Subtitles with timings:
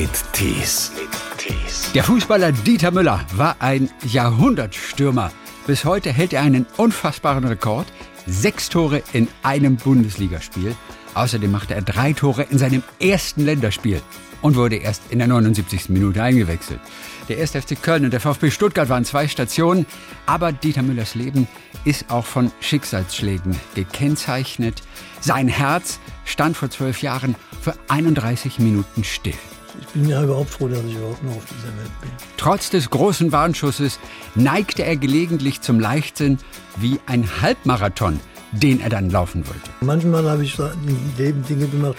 [0.00, 0.92] mit Tees.
[1.92, 5.32] Der Fußballer Dieter Müller war ein Jahrhundertstürmer.
[5.66, 7.88] Bis heute hält er einen unfassbaren Rekord.
[8.24, 10.76] Sechs Tore in einem Bundesligaspiel.
[11.14, 14.00] Außerdem machte er drei Tore in seinem ersten Länderspiel
[14.40, 15.88] und wurde erst in der 79.
[15.88, 16.78] Minute eingewechselt.
[17.28, 17.50] Der 1.
[17.50, 19.84] FC Köln und der VfB Stuttgart waren zwei Stationen,
[20.26, 21.48] aber Dieter Müllers Leben
[21.84, 24.80] ist auch von Schicksalsschlägen gekennzeichnet.
[25.18, 29.34] Sein Herz stand vor zwölf Jahren für 31 Minuten still.
[29.80, 32.10] Ich bin ja überhaupt froh, dass ich überhaupt noch auf dieser Welt bin.
[32.36, 33.98] Trotz des großen Warnschusses
[34.34, 36.38] neigte er gelegentlich zum Leichtsinn
[36.76, 38.20] wie ein Halbmarathon,
[38.52, 39.70] den er dann laufen wollte.
[39.80, 41.96] Manchmal habe ich im Leben Dinge gemacht,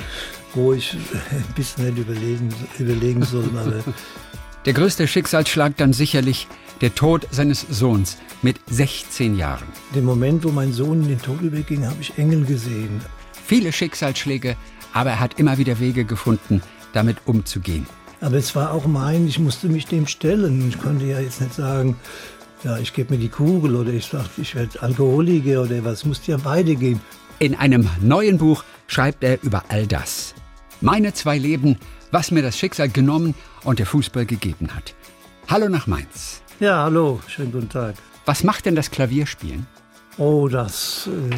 [0.53, 0.93] wo ich
[1.31, 3.49] ein bisschen hätte überlegen, überlegen sollen.
[4.66, 6.47] Der größte Schicksalsschlag dann sicherlich
[6.81, 9.63] der Tod seines Sohns mit 16 Jahren.
[9.95, 13.02] den Moment, wo mein Sohn in den Tod überging, habe ich Engel gesehen.
[13.45, 14.57] Viele Schicksalsschläge,
[14.93, 16.61] aber er hat immer wieder Wege gefunden,
[16.93, 17.85] damit umzugehen.
[18.21, 20.67] Aber es war auch mein, ich musste mich dem stellen.
[20.67, 21.95] Ich konnte ja jetzt nicht sagen,
[22.64, 25.99] ja, ich gebe mir die Kugel oder ich sage, ich werde Alkoholiker oder was.
[25.99, 26.99] Es musste ja beide gehen.
[27.39, 30.33] In einem neuen Buch schreibt er über all das.
[30.81, 31.77] Meine zwei Leben,
[32.11, 34.94] was mir das Schicksal genommen und der Fußball gegeben hat.
[35.47, 36.42] Hallo nach Mainz.
[36.59, 37.95] Ja, hallo, schönen guten Tag.
[38.25, 39.66] Was macht denn das Klavierspielen?
[40.20, 41.36] Oh, das, äh,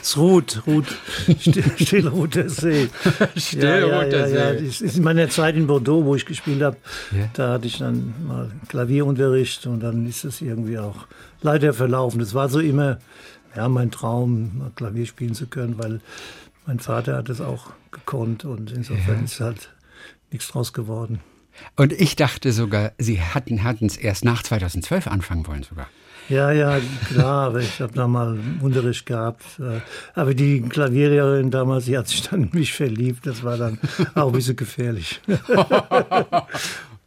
[0.00, 0.86] das Ruht, Ruht,
[1.40, 2.88] Still, Stillroter See.
[3.34, 4.58] Stillroter ja, ja, ja, ja.
[4.58, 4.66] See.
[4.66, 6.76] Das ist in meiner Zeit in Bordeaux, wo ich gespielt habe,
[7.12, 7.28] Ja.
[7.32, 11.06] da hatte ich dann mal Klavierunterricht und dann ist es irgendwie auch
[11.40, 12.20] leider verlaufen.
[12.20, 12.98] Das war so immer
[13.56, 16.00] ja, mein Traum, mal Klavier spielen zu können, weil
[16.66, 19.70] mein Vater hat es auch gekonnt und insofern ist halt
[20.30, 21.20] nichts draus geworden.
[21.74, 25.88] Und ich dachte sogar, Sie hatten es erst nach 2012 anfangen wollen sogar.
[26.28, 29.42] Ja, ja, klar, aber ich habe da mal Unterricht gehabt.
[29.60, 29.80] äh,
[30.14, 33.26] Aber die Klavierlehrerin damals, die hat sich dann in mich verliebt.
[33.26, 33.78] Das war dann
[34.14, 35.20] auch ein bisschen gefährlich.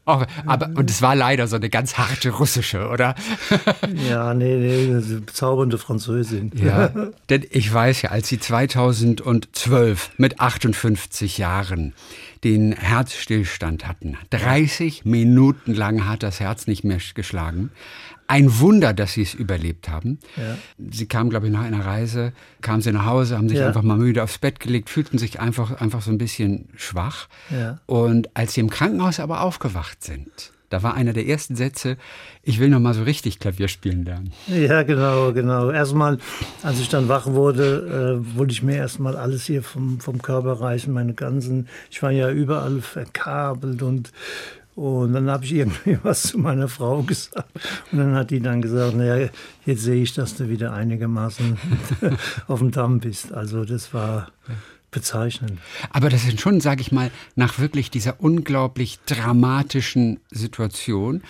[0.08, 3.14] Oh, aber, und es war leider so eine ganz harte russische, oder?
[4.10, 6.52] Ja, nee, nee, eine bezaubernde Französin.
[6.56, 6.92] Ja,
[7.30, 11.94] denn ich weiß ja, als Sie 2012 mit 58 Jahren
[12.44, 17.70] den Herzstillstand hatten, 30 Minuten lang hat das Herz nicht mehr geschlagen.
[18.32, 20.18] Ein Wunder, dass Sie es überlebt haben.
[20.38, 20.58] Ja.
[20.90, 22.32] Sie kamen, glaube ich, nach einer Reise,
[22.62, 23.68] kamen Sie nach Hause, haben sich Ja.
[23.68, 27.28] einfach mal müde aufs Bett gelegt, fühlten sich einfach, einfach so ein bisschen schwach.
[27.50, 27.80] Ja.
[27.88, 30.30] Und als Sie im Krankenhaus aber aufgewacht sind,
[30.70, 31.98] da war einer der ersten Sätze,
[32.42, 34.32] ich will noch mal so richtig Klavier spielen lernen.
[34.48, 35.70] Ja, genau, genau.
[35.70, 36.18] Erstmal,
[36.64, 40.54] als ich dann wach wurde, äh, wollte ich mir erstmal alles hier vom, vom Körper
[40.62, 44.14] reißen, meine ganzen, ich war ja überall verkabelt und
[44.76, 47.50] und dann habe ich irgendwie was zu meiner Frau gesagt.
[47.92, 49.30] Und dann hat die dann gesagt, naja,
[49.66, 51.58] jetzt sehe ich, dass du wieder einigermaßen
[52.48, 53.34] auf dem Damm bist.
[53.34, 54.32] Also das war
[54.92, 55.60] bezeichnend.
[55.92, 61.24] Aber das sind schon, sage ich mal, nach wirklich dieser unglaublich dramatischen Situation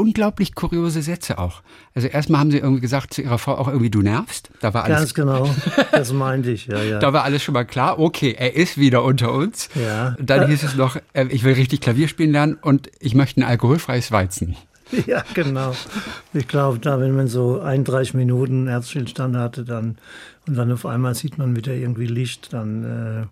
[0.00, 1.62] unglaublich kuriose Sätze auch.
[1.94, 4.50] Also erstmal haben sie irgendwie gesagt zu ihrer Frau auch irgendwie, du nervst.
[4.60, 5.50] Da war alles, Ganz genau,
[5.92, 6.98] das meinte ich, ja, ja.
[7.00, 7.98] da war alles schon mal klar.
[7.98, 9.68] Okay, er ist wieder unter uns.
[9.74, 10.16] Ja.
[10.18, 13.44] Dann hieß es noch, äh, ich will richtig Klavier spielen lernen und ich möchte ein
[13.44, 14.56] alkoholfreies Weizen.
[15.06, 15.72] Ja, genau.
[16.32, 19.98] Ich glaube, da, wenn man so 31 Minuten Herzstillstand hatte, dann
[20.46, 22.82] und dann auf einmal sieht man wieder irgendwie Licht, dann,
[23.22, 23.26] äh,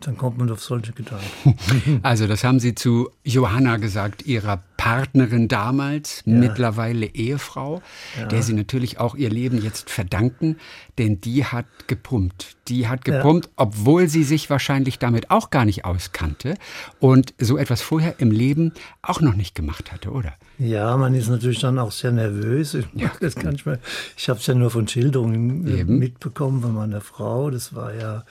[0.00, 2.00] dann kommt man auf solche Gedanken.
[2.02, 7.82] Also das haben Sie zu Johanna gesagt, Ihrer Partnerin damals, mittlerweile Ehefrau,
[8.30, 10.56] der Sie natürlich auch ihr Leben jetzt verdanken,
[10.96, 12.56] denn die hat gepumpt.
[12.68, 13.16] Die hat Ja.
[13.16, 16.54] gepumpt, obwohl sie sich wahrscheinlich damit auch gar nicht auskannte
[17.00, 18.72] und so etwas vorher im Leben
[19.02, 20.32] auch noch nicht gemacht hatte, oder?
[20.58, 22.74] Ja, man ist natürlich dann auch sehr nervös.
[22.74, 23.10] Ich, Ja.
[23.20, 23.80] das kann ich, mal,
[24.16, 25.98] ich habe es ja nur von Schilderungen äh, Eben.
[25.98, 27.50] mitbekommen von meiner Frau.
[27.50, 28.24] Das war ja,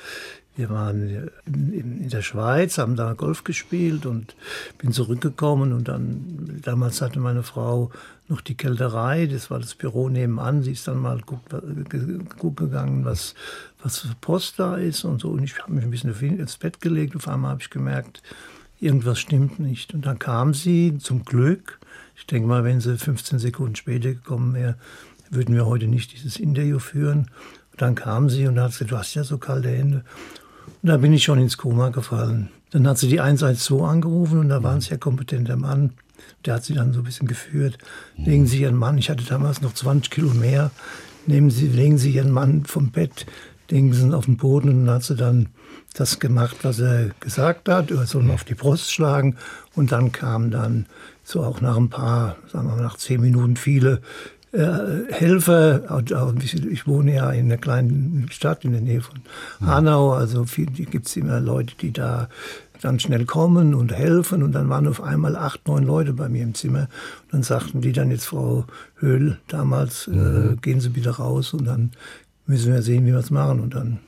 [0.56, 4.36] wir waren in, der Schweiz, haben da Golf gespielt und
[4.78, 7.92] bin zurückgekommen und dann, damals hatte meine Frau
[8.30, 10.64] noch die Kälterei, das war das Büro nebenan.
[10.64, 11.50] Sie ist dann mal guckt
[12.58, 13.36] gegangen, was,
[13.82, 15.30] was für Post da ist und so.
[15.30, 17.16] Und ich habe mich ein bisschen ins Bett gelegt.
[17.18, 18.22] Auf einmal habe ich gemerkt,
[18.80, 19.94] irgendwas stimmt nicht.
[19.94, 21.80] Und dann kam sie zum Glück.
[22.24, 24.76] Ich denke mal, wenn sie 15 Sekunden später gekommen wäre,
[25.30, 27.30] würden wir heute nicht dieses Interview führen.
[27.72, 30.06] Und dann kam sie und hat gesagt, du hast ja so kalte Hände.
[30.82, 32.48] Und da bin ich schon ins Koma gefallen.
[32.72, 35.92] Dann hat sie die 112 angerufen und da war ein sehr kompetenter Mann.
[36.46, 37.78] Der hat sie dann so ein bisschen geführt.
[38.16, 40.72] Legen Sie Ihren Mann, ich hatte damals noch 20 Kilo mehr,
[41.28, 43.26] nehmen Sie, legen Sie Ihren Mann vom Bett,
[43.70, 45.50] legen Sie ihn auf den Boden und dann hat sie dann
[45.94, 47.90] das gemacht, was er gesagt hat.
[47.90, 49.36] Soll ihn auf die Brust schlagen
[49.76, 50.86] und dann kam dann
[51.24, 54.02] so auch nach ein paar, sagen wir mal nach zehn Minuten viele
[54.52, 56.04] äh, Helfer.
[56.70, 59.22] Ich wohne ja in einer kleinen Stadt in der Nähe von
[59.62, 60.14] Hanau.
[60.14, 62.30] Also gibt es immer Leute, die da
[62.82, 64.44] dann schnell kommen und helfen.
[64.44, 66.82] Und dann waren auf einmal acht, neun Leute bei mir im Zimmer.
[67.24, 68.66] Und dann sagten die dann jetzt, Frau
[68.98, 70.54] Höhl, damals, äh, mhm.
[70.54, 71.92] äh, gehen Sie wieder raus und dann
[72.46, 73.60] müssen wir sehen, wie wir es machen.
[73.60, 74.00] Und dann,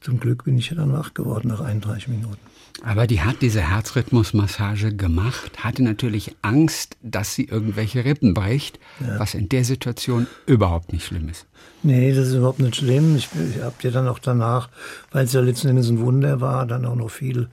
[0.00, 2.53] zum Glück bin ich ja dann wach geworden nach 31 Minuten.
[2.82, 9.18] Aber die hat diese Herzrhythmusmassage gemacht, hatte natürlich Angst, dass sie irgendwelche Rippen bricht, ja.
[9.18, 11.46] was in der Situation überhaupt nicht schlimm ist.
[11.82, 13.16] Nee, das ist überhaupt nicht schlimm.
[13.16, 14.68] Ich, ich habe ja dann auch danach,
[15.12, 17.48] weil es ja letzten Endes ein Wunder war, dann auch noch viel,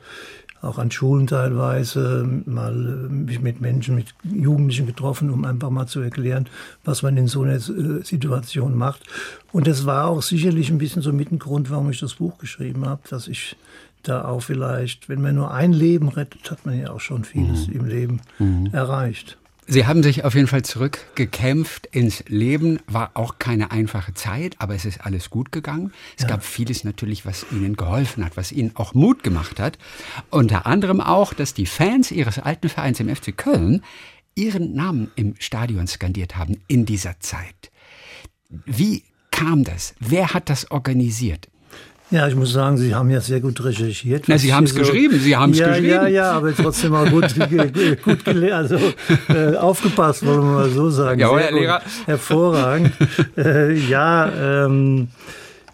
[0.62, 6.01] auch an Schulen teilweise, mal mich mit Menschen, mit Jugendlichen getroffen, um einfach mal zu
[6.01, 6.47] erklären,
[6.83, 9.03] was man in so einer äh, Situation macht.
[9.51, 12.38] Und das war auch sicherlich ein bisschen so mit ein Grund, warum ich das Buch
[12.38, 13.56] geschrieben habe, dass ich
[14.03, 17.68] da auch vielleicht, wenn man nur ein Leben rettet, hat man ja auch schon vieles
[17.68, 17.74] mhm.
[17.74, 18.69] im Leben mhm.
[18.74, 19.38] erreicht.
[19.68, 22.80] Sie haben sich auf jeden Fall zurückgekämpft ins Leben.
[22.88, 25.94] War auch keine einfache Zeit, aber es ist alles gut gegangen.
[26.18, 26.30] Es ja.
[26.30, 29.77] gab vieles natürlich, was Ihnen geholfen hat, was Ihnen auch Mut gemacht hat.
[30.30, 33.81] Unter anderem auch, dass die Fans Ihres alten Vereins im FC Köln
[34.36, 37.71] Ihren Namen im Stadion skandiert haben in dieser Zeit.
[38.50, 39.94] Wie kam das?
[40.00, 41.47] Wer hat das organisiert?
[42.11, 44.25] Ja, ich muss sagen, Sie haben ja sehr gut recherchiert.
[44.27, 45.87] Na, Sie haben es so, geschrieben, Sie haben es ja, geschrieben.
[45.87, 47.33] Ja, ja, aber trotzdem auch gut,
[48.03, 48.77] gut also
[49.29, 51.21] äh, aufgepasst, wollen wir mal so sagen.
[51.21, 51.81] Ja, Herr Lehrer.
[52.05, 52.91] Hervorragend.
[53.37, 55.07] äh, ja, ähm,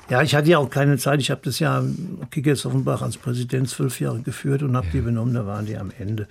[0.09, 1.19] ja, ich hatte ja auch keine Zeit.
[1.21, 1.83] Ich habe das ja
[2.29, 5.33] Kickers Offenbach als Präsident zwölf Jahre geführt und habe die übernommen.
[5.33, 6.27] Da waren die am Ende.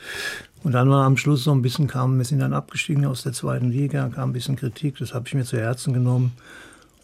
[0.63, 3.33] Und dann war am Schluss so ein bisschen kam, wir sind dann abgestiegen aus der
[3.33, 4.99] zweiten Liga, kam ein bisschen Kritik.
[4.99, 6.33] Das habe ich mir zu Herzen genommen.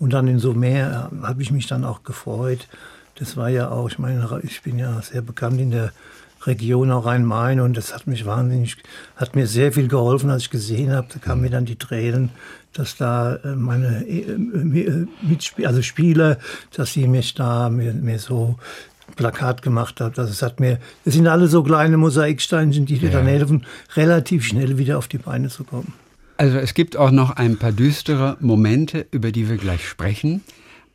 [0.02, 2.66] Und dann in so mehr äh, habe ich mich dann auch gefreut.
[3.20, 5.93] Das war ja auch, ich meine, ich bin ja sehr bekannt in der
[6.44, 8.78] Region auch Rhein-Main und das hat mich wahnsinnig,
[9.14, 12.31] hat mir sehr viel geholfen, als ich gesehen habe, da kamen mir dann die Tränen,
[12.72, 16.38] dass da äh, meine äh, Mitspieler, also Spieler,
[16.75, 18.56] dass sie mich da mir, mir so
[19.14, 20.14] Plakat gemacht haben.
[20.16, 23.19] Das hat mir, das sind alle so kleine Mosaiksteinchen, die dir ja.
[23.19, 25.94] dann helfen, relativ schnell wieder auf die Beine zu kommen.
[26.43, 30.43] Also es gibt auch noch ein paar düstere Momente, über die wir gleich sprechen.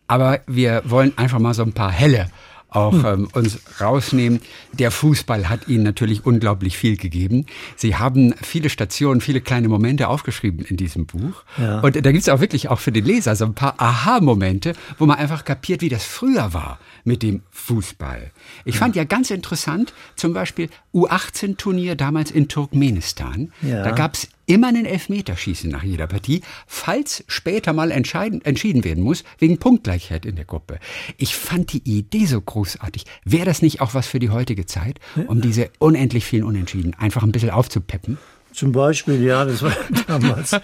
[0.06, 2.28] Aber wir wollen einfach mal so ein paar helle
[2.70, 3.06] auch hm.
[3.06, 4.42] ähm, uns rausnehmen.
[4.74, 7.46] Der Fußball hat Ihnen natürlich unglaublich viel gegeben.
[7.78, 11.44] Sie haben viele Stationen, viele kleine Momente aufgeschrieben in diesem Buch.
[11.58, 11.80] Ja.
[11.80, 15.06] Und da gibt es auch wirklich auch für den Leser so ein paar Aha-Momente, wo
[15.06, 18.32] man einfach kapiert, wie das früher war mit dem Fußball.
[18.66, 18.80] Ich ja.
[18.80, 23.54] fand ja ganz interessant, zum Beispiel U18-Turnier damals in Turkmenistan.
[23.62, 23.84] Ja.
[23.84, 29.24] Da gab es immer einen Elfmeterschießen nach jeder Partie, falls später mal entschieden werden muss,
[29.38, 30.80] wegen Punktgleichheit in der Gruppe.
[31.18, 33.06] Ich fand die Idee so großartig.
[33.24, 37.24] Wäre das nicht auch was für die heutige Zeit, um diese unendlich vielen Unentschieden einfach
[37.24, 38.18] ein bisschen aufzupeppen?
[38.54, 39.76] Zum Beispiel, ja, das war
[40.08, 40.56] damals.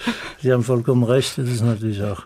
[0.42, 1.38] Sie haben vollkommen recht.
[1.38, 2.26] Das ist natürlich auch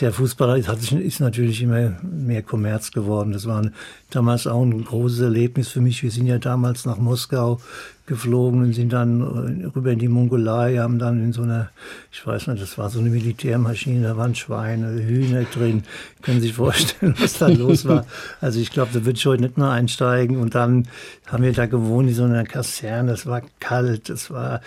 [0.00, 0.58] der Fußball
[1.00, 3.32] ist natürlich immer mehr Kommerz geworden.
[3.32, 3.70] Das war
[4.10, 6.02] damals auch ein großes Erlebnis für mich.
[6.02, 7.60] Wir sind ja damals nach Moskau
[8.06, 11.70] geflogen und sind dann äh, rüber in die Mongolei, haben dann in so einer,
[12.12, 15.82] ich weiß nicht, das war so eine Militärmaschine, da waren Schweine, Hühner drin.
[16.22, 18.06] Können Sie sich vorstellen, was da los war?
[18.40, 20.36] Also ich glaube, da würde ich heute nicht mehr einsteigen.
[20.38, 20.86] Und dann
[21.26, 24.60] haben wir da gewohnt in so einer Kaserne, es war kalt, es war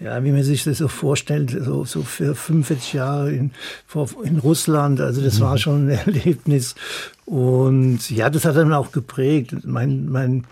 [0.00, 3.50] ja, wie man sich das so vorstellt, so, so für 45 Jahre in,
[4.22, 5.00] in Russland.
[5.00, 5.42] Also das mhm.
[5.42, 6.76] war schon ein Erlebnis.
[7.24, 9.56] Und ja, das hat dann auch geprägt.
[9.64, 10.44] Mein, mein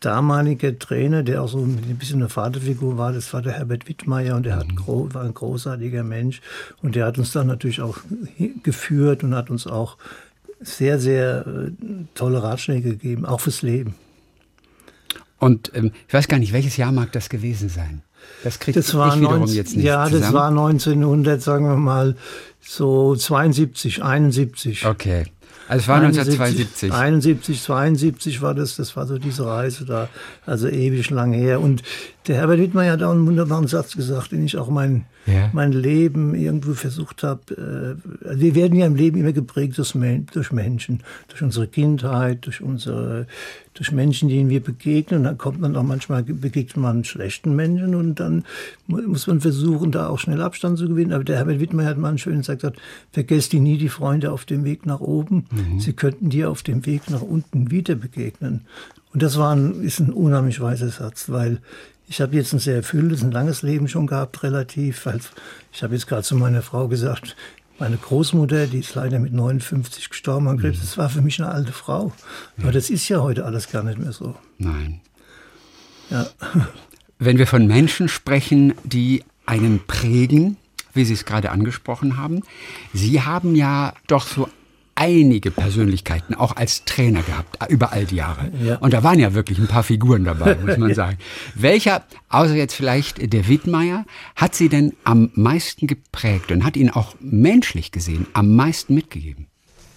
[0.00, 4.36] damaliger Trainer, der auch so ein bisschen eine Vaterfigur war, das war der Herbert Wittmeier
[4.36, 5.14] und der hat, mhm.
[5.14, 6.40] war ein großartiger Mensch
[6.82, 7.98] und der hat uns dann natürlich auch
[8.62, 9.96] geführt und hat uns auch
[10.60, 11.70] sehr, sehr äh,
[12.14, 13.94] tolle Ratschläge gegeben, auch fürs Leben.
[15.38, 18.02] Und ähm, ich weiß gar nicht, welches Jahr mag das gewesen sein?
[18.42, 20.22] Das kriegt das war ich wiederum 19, jetzt nicht Ja, zusammen.
[20.22, 22.16] das war 1900, sagen wir mal,
[22.60, 24.86] so 72, 71.
[24.86, 25.26] Okay.
[25.68, 26.92] Also es war 1972.
[26.92, 30.08] 71, 72 war das, das war so diese Reise da,
[30.44, 31.60] also ewig lang her.
[31.60, 31.82] Und
[32.28, 35.50] der Herbert Wittmann hat auch einen wunderbaren Satz gesagt, den ich auch mein, ja.
[35.52, 37.98] mein Leben irgendwo versucht habe.
[38.00, 43.26] Äh, wir werden ja im Leben immer geprägt durch, Menschen, durch unsere Kindheit, durch unsere
[43.76, 45.24] durch Menschen, denen wir begegnen.
[45.24, 48.44] Dann kommt man auch manchmal, begegnet man schlechten Menschen und dann
[48.86, 51.12] muss man versuchen, da auch schnell Abstand zu gewinnen.
[51.12, 52.80] Aber der Herbert Wittmann hat mal einen schönen Satz gesagt,
[53.12, 55.46] vergesst die nie die Freunde auf dem Weg nach oben.
[55.50, 55.80] Mhm.
[55.80, 58.62] Sie könnten dir auf dem Weg nach unten wieder begegnen.
[59.12, 61.58] Und das war ein, ist ein unheimlich weiser Satz, weil
[62.08, 65.08] ich habe jetzt ein sehr erfülltes, ein langes Leben schon gehabt, relativ.
[65.72, 67.36] Ich habe jetzt gerade zu meiner Frau gesagt,
[67.78, 70.82] meine Großmutter, die ist leider mit 59 gestorben Krebs, mhm.
[70.82, 72.12] das war für mich eine alte Frau.
[72.58, 74.34] Aber das ist ja heute alles gar nicht mehr so.
[74.58, 75.00] Nein.
[76.10, 76.26] Ja.
[77.18, 80.56] Wenn wir von Menschen sprechen, die einen prägen,
[80.92, 82.42] wie Sie es gerade angesprochen haben.
[82.92, 84.48] Sie haben ja doch so
[84.96, 88.50] einige Persönlichkeiten auch als Trainer gehabt, über all die Jahre.
[88.62, 88.76] Ja.
[88.78, 91.18] Und da waren ja wirklich ein paar Figuren dabei, muss man sagen.
[91.54, 96.90] Welcher, außer jetzt vielleicht der Wittmeier, hat Sie denn am meisten geprägt und hat Ihnen
[96.90, 99.46] auch menschlich gesehen am meisten mitgegeben?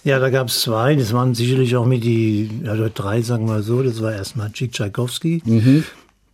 [0.03, 0.95] Ja, da gab es zwei.
[0.95, 3.83] Das waren sicherlich auch mit die, also drei, sagen wir mal so.
[3.83, 5.41] Das war erstmal Chick Tchaikovsky.
[5.45, 5.83] Mhm.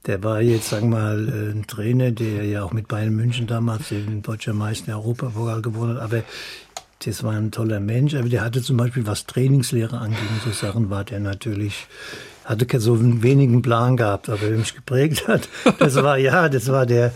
[0.05, 3.89] Der war jetzt, sagen wir mal, ein Trainer, der ja auch mit Bayern München damals
[3.89, 6.03] den deutscher Meister Europapokal gewonnen hat.
[6.03, 6.23] Aber
[7.05, 10.89] das war ein toller Mensch, aber der hatte zum Beispiel, was Trainingslehre angeht, so Sachen
[10.89, 11.87] war der natürlich,
[12.43, 15.47] hatte so einen wenigen Plan gehabt, aber der mich geprägt hat,
[15.79, 17.11] das war, ja, das war der,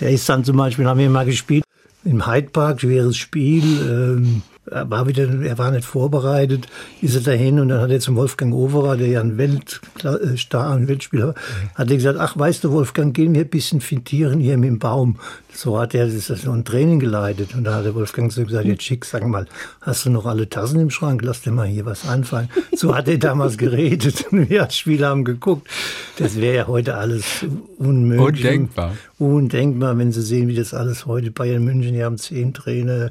[0.00, 1.64] der ist dann zum Beispiel, haben wir mal gespielt,
[2.04, 6.68] im Hyde Park, schweres Spiel, ähm, er war wieder, er war nicht vorbereitet,
[7.02, 10.88] ist er dahin und dann hat er zum Wolfgang Overer, der ja ein Weltstar, ein
[10.88, 11.34] Weltspieler war,
[11.74, 14.78] hat er gesagt, ach weißt du Wolfgang, gehen wir ein bisschen fintieren hier mit dem
[14.78, 15.18] Baum.
[15.52, 18.64] So hat er das so ein Training geleitet und da hat der Wolfgang so gesagt,
[18.64, 19.46] jetzt schick, sag mal,
[19.82, 21.22] hast du noch alle Tassen im Schrank?
[21.22, 22.48] Lass dir mal hier was anfallen.
[22.74, 25.68] So hat er damals geredet und wir als Spieler haben geguckt.
[26.16, 27.44] Das wäre ja heute alles
[27.78, 28.44] unmöglich.
[28.44, 28.94] Undenkbar.
[29.24, 33.10] Undenkbar, wenn Sie sehen, wie das alles heute Bayern München, die haben zehn Trainer,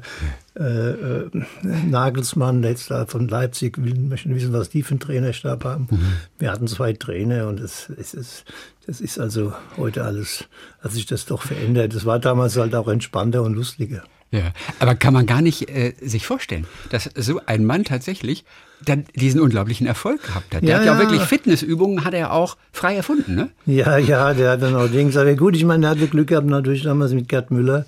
[0.56, 1.30] äh, äh,
[1.62, 5.88] Nagelsmann, jetzt da von Leipzig, wir möchten wissen, was die für einen Trainerstab haben.
[5.90, 6.12] Mhm.
[6.38, 8.44] Wir hatten zwei Trainer und es, es ist,
[8.86, 10.44] das ist also heute alles,
[10.80, 11.94] hat sich das doch verändert.
[11.94, 14.04] Das war damals halt auch entspannter und lustiger.
[14.34, 18.44] Ja, aber kann man gar nicht äh, sich vorstellen, dass so ein Mann tatsächlich
[18.84, 20.62] dann diesen unglaublichen Erfolg gehabt hat.
[20.62, 23.50] Der ja, hat ja, auch wirklich Fitnessübungen, hat er auch frei erfunden, ne?
[23.64, 25.16] Ja, ja, der hat dann auch Dings.
[25.16, 27.86] Aber gut, ich meine, der hatte Glück gehabt natürlich damals mit Gerd Müller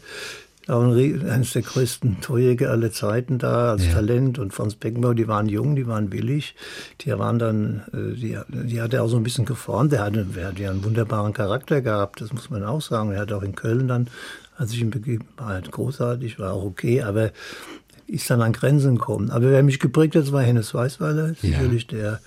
[0.69, 3.93] auch eines der größten Torjäger aller Zeiten da als ja.
[3.93, 6.57] Talent und Franz Beckenbauer, die waren jung, die waren billig,
[7.03, 10.25] die waren dann, äh, die, die hat er auch so ein bisschen geformt, der hatte,
[10.25, 13.43] der hatte ja einen wunderbaren Charakter gehabt, das muss man auch sagen, er hat auch
[13.43, 14.09] in Köln dann,
[14.57, 17.31] als ich ihn begeben, war halt großartig, war auch okay, aber
[18.07, 19.31] ist dann an Grenzen gekommen.
[19.31, 21.99] Aber wer mich geprägt hat, war Hennes Weißweiler, sicherlich ja.
[21.99, 22.21] der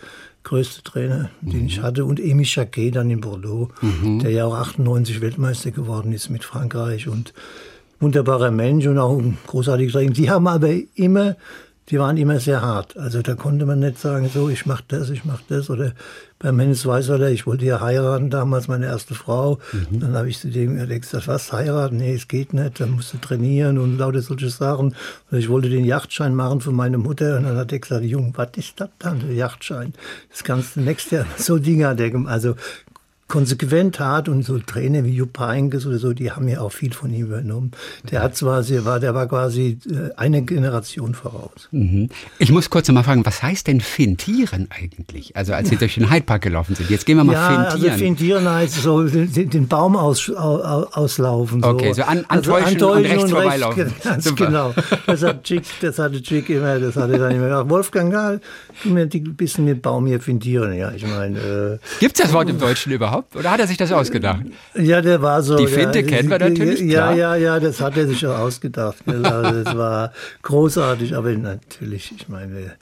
[0.44, 1.68] größte Trainer, den mhm.
[1.68, 4.20] ich hatte, und Emi Jacquet dann in Bordeaux, mhm.
[4.20, 7.34] der ja auch 98 Weltmeister geworden ist mit Frankreich und
[8.00, 10.12] wunderbarer Mensch und auch ein großartiger Trainer.
[10.12, 11.36] Die haben aber immer,
[11.90, 12.98] die waren immer sehr hart.
[12.98, 15.70] Also da konnte man nicht sagen, so, ich mach das, ich mach das.
[15.70, 15.94] Oder
[16.40, 19.60] beim Hennes Weißweiler, ich wollte ja heiraten, damals meine erste Frau.
[19.74, 20.00] Mhm.
[20.00, 21.98] Dann habe ich zu dem gesagt, was, heiraten?
[21.98, 24.96] Nee, es geht nicht, dann musst du trainieren und lauter solche Sachen.
[25.30, 27.38] Und ich wollte den Yachtschein machen für meine Mutter.
[27.38, 29.94] Und dann hat er gesagt, Junge, was ist das dann, der Yachtschein?
[30.32, 32.32] Das kannst du nächstes Jahr, so Dinge hat er gemacht.
[32.32, 32.56] Also
[33.30, 36.92] konsequent hat und so Trainer wie Jupp Heynckes oder so, die haben ja auch viel
[36.92, 37.72] von ihm übernommen.
[38.12, 41.70] Der hat zwar, der war, der war quasi äh, eine Generation voraus.
[41.72, 42.10] Mhm.
[42.40, 45.36] Ich muss kurz mal fragen, was heißt denn fintieren eigentlich?
[45.38, 46.90] Also als Sie durch den Hyde Park gelaufen sind.
[46.90, 47.92] Jetzt gehen wir mal ja, also fintieren.
[47.92, 51.62] Also fintieren heißt so den, den Baum aus, aus, auslaufen.
[51.62, 51.70] So.
[51.70, 53.84] Okay, so an, also antäuschen, also und rechts und vorbeilaufen.
[53.84, 54.46] Rechts, ganz Super.
[54.48, 54.74] genau.
[55.06, 58.42] Das hat Chick, das hatte Chick immer, das hatte dann immer gesagt, Wolfgang,
[58.86, 60.74] mir ein bisschen mit Baum hier fintieren.
[60.74, 61.38] Ja, ich meine.
[61.40, 63.19] Äh, Gibt es das Wort im Deutschen überhaupt?
[63.20, 63.36] Überhaupt?
[63.36, 64.44] Oder hat er sich das ausgedacht?
[64.76, 65.58] Ja, der war so.
[65.58, 66.80] Die Finte ja, kennen wir natürlich.
[66.82, 67.16] Ja, klar.
[67.16, 68.98] ja, ja, das hat er sich auch ausgedacht.
[69.06, 72.78] Also das war großartig, aber natürlich, ich meine,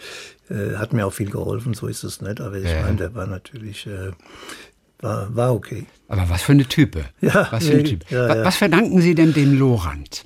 [0.49, 2.41] äh, hat mir auch viel geholfen, so ist es nicht.
[2.41, 2.81] Aber ich ja.
[2.83, 3.87] meine, der war natürlich.
[3.87, 4.11] Äh,
[4.99, 5.85] war, war okay.
[6.07, 7.05] Aber was für eine Type.
[7.21, 8.05] Ja, was, für eine Type.
[8.09, 8.43] Ja, ja.
[8.43, 10.25] was verdanken Sie denn dem Lorand?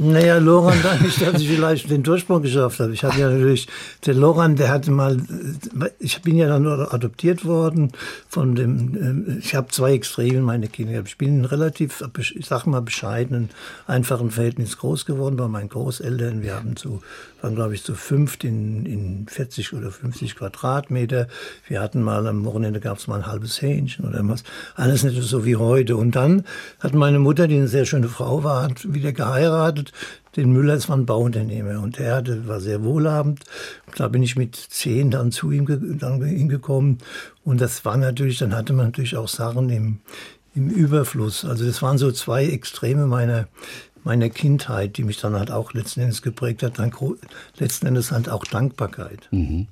[0.00, 2.92] Naja, Loran nicht, dass ich vielleicht den Durchbruch geschafft habe.
[2.92, 3.66] Ich hatte ja natürlich,
[4.06, 5.20] der Loran, der hatte mal,
[5.98, 7.90] ich bin ja dann adoptiert worden
[8.28, 11.02] von dem, äh, ich habe zwei Extreme, meine Kinder.
[11.04, 13.50] Ich bin relativ, ich sag mal, bescheidenen,
[13.88, 16.42] einfachen Verhältnis groß geworden bei meinen Großeltern.
[16.42, 17.02] Wir haben zu,
[17.42, 21.26] waren glaube ich zu fünft in, in 40 oder 50 Quadratmeter.
[21.66, 24.44] Wir hatten mal am Wochenende gab es mal ein halbes Hähnchen oder was.
[24.76, 25.96] Alles nicht so wie heute.
[25.96, 26.44] Und dann
[26.78, 29.87] hat meine Mutter, die eine sehr schöne Frau war, hat wieder geheiratet
[30.36, 33.40] den Müller, das war ein Bauunternehmer und er hatte, war sehr wohlhabend.
[33.96, 36.98] Da bin ich mit zehn dann zu ihm dann hingekommen
[37.44, 39.98] und das war natürlich, dann hatte man natürlich auch Sachen im,
[40.54, 41.44] im Überfluss.
[41.44, 43.48] Also das waren so zwei Extreme meiner,
[44.04, 46.78] meiner Kindheit, die mich dann halt auch letzten Endes geprägt hat.
[46.78, 46.92] Dann
[47.56, 49.28] letzten Endes halt auch Dankbarkeit.
[49.30, 49.66] Mhm.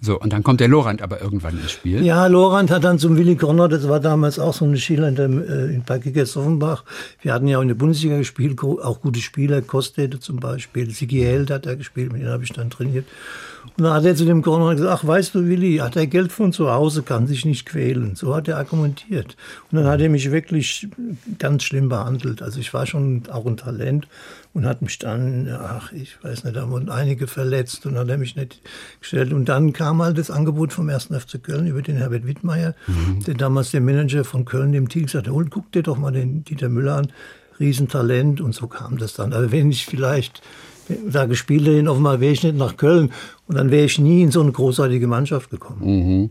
[0.00, 2.04] So, und dann kommt der Lorand aber irgendwann ins Spiel.
[2.04, 5.14] Ja, Lorand hat dann zum Willi Gronner, das war damals auch so eine Schieler in,
[5.16, 6.84] der, äh, in Pakiges Offenbach.
[7.22, 11.20] Wir hatten ja auch in der Bundesliga gespielt, auch gute Spieler, Kostede zum Beispiel, Sigi
[11.20, 13.06] Held hat er gespielt, mit dem habe ich dann trainiert.
[13.76, 16.32] Und dann hat er zu dem Gronner gesagt, ach, weißt du, Willi, hat er Geld
[16.32, 18.14] von zu Hause, kann sich nicht quälen.
[18.14, 19.36] So hat er argumentiert.
[19.70, 20.88] Und dann hat er mich wirklich
[21.38, 22.42] ganz schlimm behandelt.
[22.42, 24.06] Also ich war schon auch ein Talent
[24.54, 28.18] und hat mich dann, ach, ich weiß nicht, da wurden einige verletzt und hat er
[28.18, 28.60] mich nicht
[29.00, 29.32] gestellt.
[29.32, 31.06] Und dann kam halt das Angebot vom 1.
[31.06, 33.24] FC Köln über den Herbert Wittmeier, mhm.
[33.24, 36.12] der damals der Manager von Köln dem Team gesagt hat, hol, guck dir doch mal
[36.12, 37.12] den Dieter Müller an.
[37.60, 39.32] Riesentalent und so kam das dann.
[39.32, 40.42] Aber wenn ich vielleicht
[41.08, 43.12] da gespielt hätte Offenbar, wäre ich nicht nach Köln
[43.46, 45.80] und dann wäre ich nie in so eine großartige Mannschaft gekommen.
[45.84, 46.30] Mhm.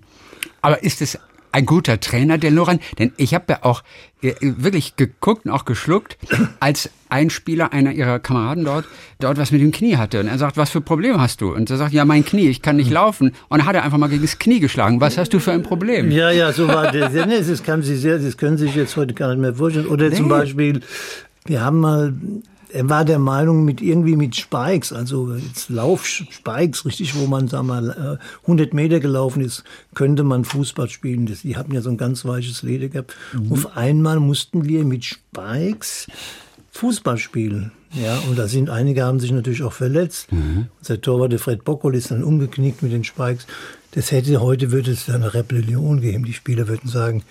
[0.61, 1.17] Aber ist es
[1.53, 2.79] ein guter Trainer, der Loran?
[2.99, 3.83] Denn ich habe ja auch
[4.21, 6.17] äh, wirklich geguckt und auch geschluckt,
[6.59, 8.85] als ein Spieler einer ihrer Kameraden dort,
[9.19, 10.19] dort was mit dem Knie hatte.
[10.19, 11.53] Und er sagt, was für Probleme hast du?
[11.53, 13.33] Und er sagt, ja, mein Knie, ich kann nicht laufen.
[13.49, 14.99] Und dann hat er einfach mal gegen das Knie geschlagen.
[14.99, 16.11] Was hast du für ein Problem?
[16.11, 17.13] Ja, ja, so war das.
[17.13, 19.53] Ja, nee, das, kann Sie sehr, das können Sie sich jetzt heute gar nicht mehr
[19.53, 19.87] vorstellen.
[19.87, 20.15] Oder nee.
[20.15, 20.81] zum Beispiel,
[21.45, 22.13] wir haben mal
[22.73, 27.63] er war der Meinung, mit irgendwie mit Spikes, also jetzt Laufspikes, richtig, wo man, sag
[27.63, 29.63] mal, 100 äh, Meter gelaufen ist,
[29.93, 31.27] könnte man Fußball spielen.
[31.27, 33.15] Das, die hatten ja so ein ganz weiches Leder gehabt.
[33.33, 33.51] Mhm.
[33.51, 36.07] Auf einmal mussten wir mit Spikes
[36.71, 37.71] Fußball spielen.
[37.93, 40.31] Ja, und da sind einige haben sich natürlich auch verletzt.
[40.31, 40.67] Mhm.
[40.79, 43.45] Unser Torwart, der Fred Bockol, ist dann umgeknickt mit den Spikes.
[43.91, 46.25] Das hätte, heute würde es eine Rebellion geben.
[46.25, 47.21] Die Spieler würden sagen,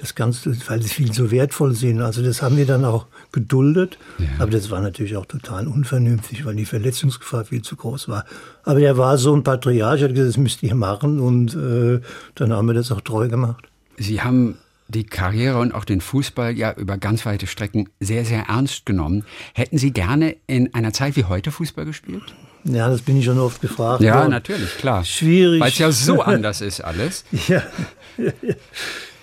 [0.00, 2.00] das Ganze, weil sie viel so wertvoll sind.
[2.00, 3.98] Also das haben wir dann auch geduldet.
[4.18, 4.26] Ja.
[4.38, 8.24] Aber das war natürlich auch total unvernünftig, weil die Verletzungsgefahr viel zu groß war.
[8.64, 11.20] Aber er war so ein Patriarch, er hat gesagt, das müsst ihr machen.
[11.20, 12.00] Und äh,
[12.34, 13.68] dann haben wir das auch treu gemacht.
[13.98, 14.56] Sie haben
[14.88, 19.24] die Karriere und auch den Fußball ja über ganz weite Strecken sehr, sehr ernst genommen.
[19.54, 22.34] Hätten Sie gerne in einer Zeit wie heute Fußball gespielt?
[22.64, 24.02] Ja, das bin ich schon oft gefragt.
[24.02, 24.30] Ja, worden.
[24.30, 25.04] natürlich, klar.
[25.04, 25.60] Schwierig.
[25.60, 27.24] Weil es ja so anders ist alles.
[27.48, 27.62] ja.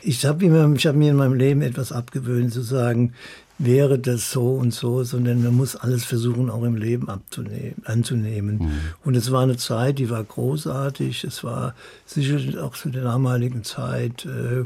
[0.07, 3.13] Ich habe hab mir in meinem Leben etwas abgewöhnt, zu sagen,
[3.59, 8.57] wäre das so und so, sondern man muss alles versuchen, auch im Leben abzunehmen, anzunehmen.
[8.59, 8.71] Mhm.
[9.03, 11.25] Und es war eine Zeit, die war großartig.
[11.25, 14.25] Es war sicher auch zu der damaligen Zeit.
[14.25, 14.63] Äh,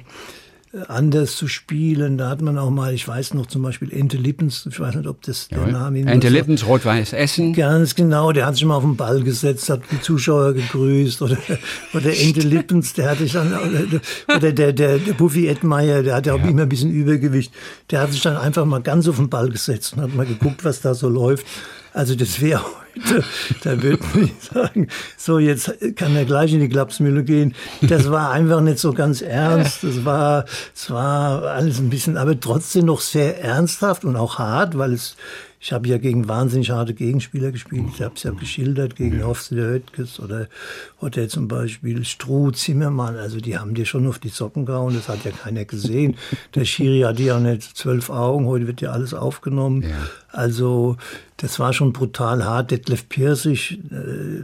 [0.88, 2.18] anders zu spielen.
[2.18, 5.08] Da hat man auch mal, ich weiß noch zum Beispiel Ente Lippens, ich weiß nicht,
[5.08, 6.08] ob das der Name ist.
[6.08, 7.54] Ente Lippens, Rot-Weiß Essen.
[7.54, 11.22] Ganz genau, der hat sich mal auf den Ball gesetzt, hat die Zuschauer gegrüßt.
[11.22, 11.38] Oder,
[11.94, 13.54] oder Ente Lippens, der hatte sich dann,
[14.34, 16.48] oder der, der, der Buffy Edmeier, der hatte auch ja.
[16.48, 17.54] immer ein bisschen Übergewicht.
[17.90, 20.64] Der hat sich dann einfach mal ganz auf den Ball gesetzt und hat mal geguckt,
[20.64, 21.46] was da so läuft.
[21.94, 22.64] Also das wäre
[22.96, 23.24] heute,
[23.64, 27.54] da würde ich sagen, so jetzt kann er gleich in die Klapsmühle gehen.
[27.82, 29.84] Das war einfach nicht so ganz ernst.
[29.84, 34.78] Das war, es war alles ein bisschen, aber trotzdem noch sehr ernsthaft und auch hart,
[34.78, 35.16] weil es
[35.64, 37.86] ich habe ja gegen wahnsinnig harte Gegenspieler gespielt.
[37.94, 39.28] Ich habe es ja geschildert, gegen ja.
[39.28, 40.48] Hofste der Höttges oder,
[41.00, 43.16] oder zum Beispiel Struh, Zimmermann.
[43.16, 46.18] Also die haben dir schon auf die Socken gehauen, das hat ja keiner gesehen.
[46.56, 49.84] Der Schiri hat ja nicht zwölf Augen, heute wird ja alles aufgenommen.
[49.84, 49.90] Ja.
[50.30, 50.98] Also
[51.42, 52.70] das war schon brutal hart.
[52.70, 54.44] Detlef Pirsig, äh,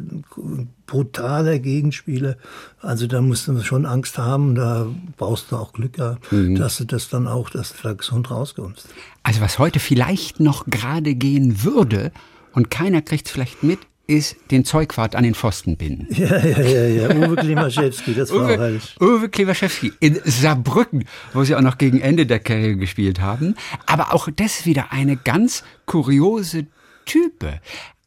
[0.88, 2.38] brutaler Gegenspieler.
[2.82, 5.98] Also da musst du schon Angst haben, da brauchst du auch Glück,
[6.32, 6.56] mhm.
[6.56, 8.88] dass du das dann auch, dass du da gesund rauskommst.
[9.22, 12.12] Also was heute vielleicht noch gerade gehen würde
[12.54, 16.08] und keiner kriegt es vielleicht mit, ist den Zeugwart an den Pfosten binden.
[16.18, 17.16] Ja, ja, ja, ja.
[17.16, 18.96] Uwe Klimaschewski, das war Uwe, heilig.
[19.00, 23.56] Uwe Klimaschewski in Saarbrücken, wo sie auch noch gegen Ende der Karriere gespielt haben.
[23.86, 26.68] Aber auch das wieder eine ganz kuriose
[27.08, 27.60] Type.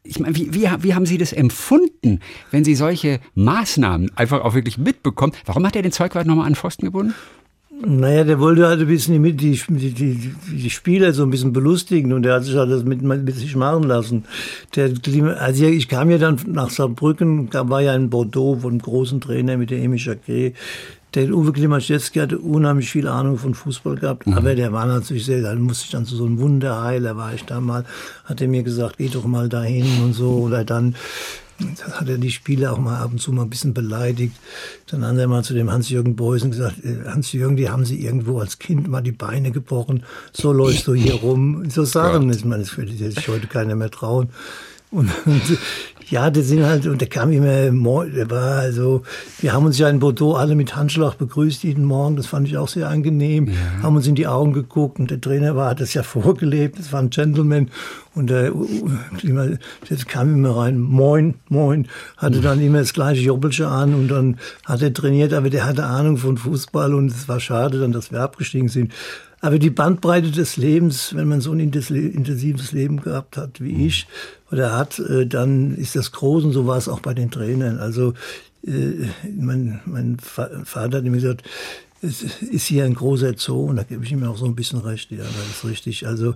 [0.03, 2.21] Ich meine, wie, wie, wie haben Sie das empfunden,
[2.53, 5.33] wenn Sie solche Maßnahmen einfach auch wirklich mitbekommen?
[5.45, 7.15] Warum hat er den Zeugwart nochmal an Pfosten gebunden?
[7.83, 12.13] Naja, der wollte halt ein bisschen die, die, die, die Spieler so ein bisschen belustigen
[12.13, 14.25] und der hat sich halt das mit, mit sich machen lassen.
[14.77, 14.93] Der,
[15.39, 19.21] also ich kam ja dann nach Saarbrücken, da war ja in Bordeaux von einem großen
[19.21, 20.55] Trainer mit der Emi Jacquet.
[21.15, 24.35] Der Uwe Klimaschewski hatte unheimlich viel Ahnung von Fußball gehabt, mhm.
[24.35, 27.45] aber der war natürlich sehr, dann musste ich dann zu so einem Wunderheiler, war ich
[27.45, 27.85] da mal,
[28.27, 30.95] hat er mir gesagt, geh doch mal dahin und so, oder dann
[31.61, 34.35] da hat er die Spieler auch mal ab und zu mal ein bisschen beleidigt.
[34.87, 38.39] Dann hat er mal zu dem Hans-Jürgen Beusen gesagt, äh, Hans-Jürgen, die haben sie irgendwo
[38.39, 40.05] als Kind mal die Beine gebrochen.
[40.33, 41.69] So läufst du hier rum.
[41.71, 44.31] So Sachen, das, meine, das würde sich heute keiner mehr trauen.
[44.91, 45.43] Und, und
[46.11, 47.71] ja, das sind halt, und der kam immer,
[48.07, 49.03] der war also,
[49.41, 52.57] wir haben uns ja in Bordeaux alle mit Handschlag begrüßt jeden Morgen, das fand ich
[52.57, 53.83] auch sehr angenehm, ja.
[53.85, 56.93] haben uns in die Augen geguckt und der Trainer war, hat das ja vorgelebt, das
[56.93, 57.71] war ein Gentleman
[58.17, 58.53] und der
[59.19, 59.47] Klima,
[59.89, 64.39] das kam immer rein, moin, moin, hatte dann immer das gleiche Jobbelsche an und dann
[64.65, 68.11] hat er trainiert, aber der hatte Ahnung von Fußball und es war schade dann, dass
[68.11, 68.93] wir abgestiegen sind.
[69.41, 74.07] Aber die Bandbreite des Lebens, wenn man so ein intensives Leben gehabt hat wie ich
[74.51, 77.79] oder hat, äh, dann ist das groß und so war es auch bei den Trainern.
[77.79, 78.13] Also
[78.67, 81.45] äh, mein, mein Vater hat mir gesagt,
[82.03, 84.81] es ist hier ein großer Zoo und da gebe ich ihm auch so ein bisschen
[84.81, 85.11] recht.
[85.11, 86.07] Ja, das ist richtig.
[86.07, 86.35] Also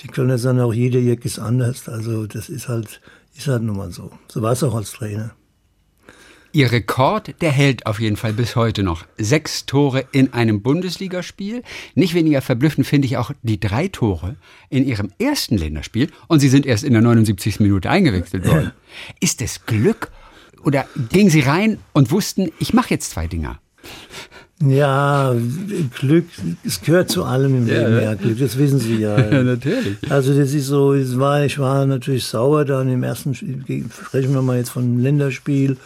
[0.00, 1.88] die Kölner sagen auch, jeder Jeck ist anders.
[1.88, 3.00] Also das ist halt,
[3.36, 4.10] ist halt nun mal so.
[4.28, 5.34] So war es auch als Trainer.
[6.54, 9.04] Ihr Rekord, der hält auf jeden Fall bis heute noch.
[9.18, 11.64] Sechs Tore in einem Bundesligaspiel.
[11.96, 14.36] Nicht weniger verblüffend finde ich auch die drei Tore
[14.70, 16.10] in Ihrem ersten Länderspiel.
[16.28, 17.58] Und Sie sind erst in der 79.
[17.58, 18.70] Minute eingewechselt worden.
[19.18, 20.12] Ist es Glück?
[20.62, 23.58] Oder gingen Sie rein und wussten, ich mache jetzt zwei Dinger?
[24.64, 25.34] Ja,
[25.98, 26.26] Glück,
[26.64, 29.18] es gehört zu allem im Leben, ja, Glück, das wissen Sie ja.
[29.30, 29.42] ja.
[29.42, 29.96] natürlich.
[30.08, 34.32] Also das ist so, es war, ich war natürlich sauer dann im ersten Spiel, sprechen
[34.32, 35.78] wir mal jetzt von einem Länderspiel.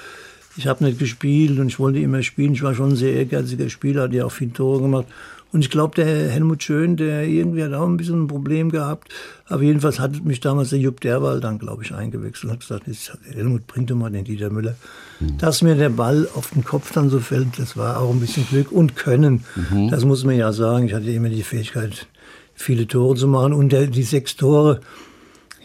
[0.59, 2.53] Ich habe nicht gespielt und ich wollte immer spielen.
[2.53, 5.07] Ich war schon ein sehr ehrgeiziger Spieler, hatte ja auch viele Tore gemacht.
[5.53, 9.15] Und ich glaube, der Helmut Schön, der irgendwie hat auch ein bisschen ein Problem gehabt.
[9.47, 12.85] Aber jedenfalls hat mich damals der Jupp Derwald dann, glaube ich, eingewechselt und hat gesagt,
[13.33, 14.75] Helmut, bring doch mal den Dieter Müller.
[15.21, 15.39] Mhm.
[15.39, 18.47] Dass mir der Ball auf den Kopf dann so fällt, das war auch ein bisschen
[18.49, 19.45] Glück und Können.
[19.55, 19.91] Mhm.
[19.91, 20.87] Das muss man ja sagen.
[20.87, 22.09] Ich hatte immer die Fähigkeit,
[22.55, 23.53] viele Tore zu machen.
[23.53, 24.81] Und der, die sechs Tore,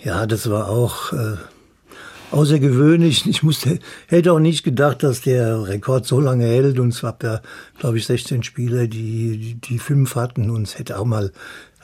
[0.03, 1.13] ja, das war auch...
[1.13, 1.38] Äh,
[2.34, 3.28] außergewöhnlich.
[3.28, 6.80] Ich musste, hätte auch nicht gedacht, dass der Rekord so lange hält.
[6.80, 7.41] Und es gab ja,
[7.80, 10.50] glaube ich, 16 Spieler, die, die, die fünf hatten.
[10.50, 11.32] Und es hätte auch mal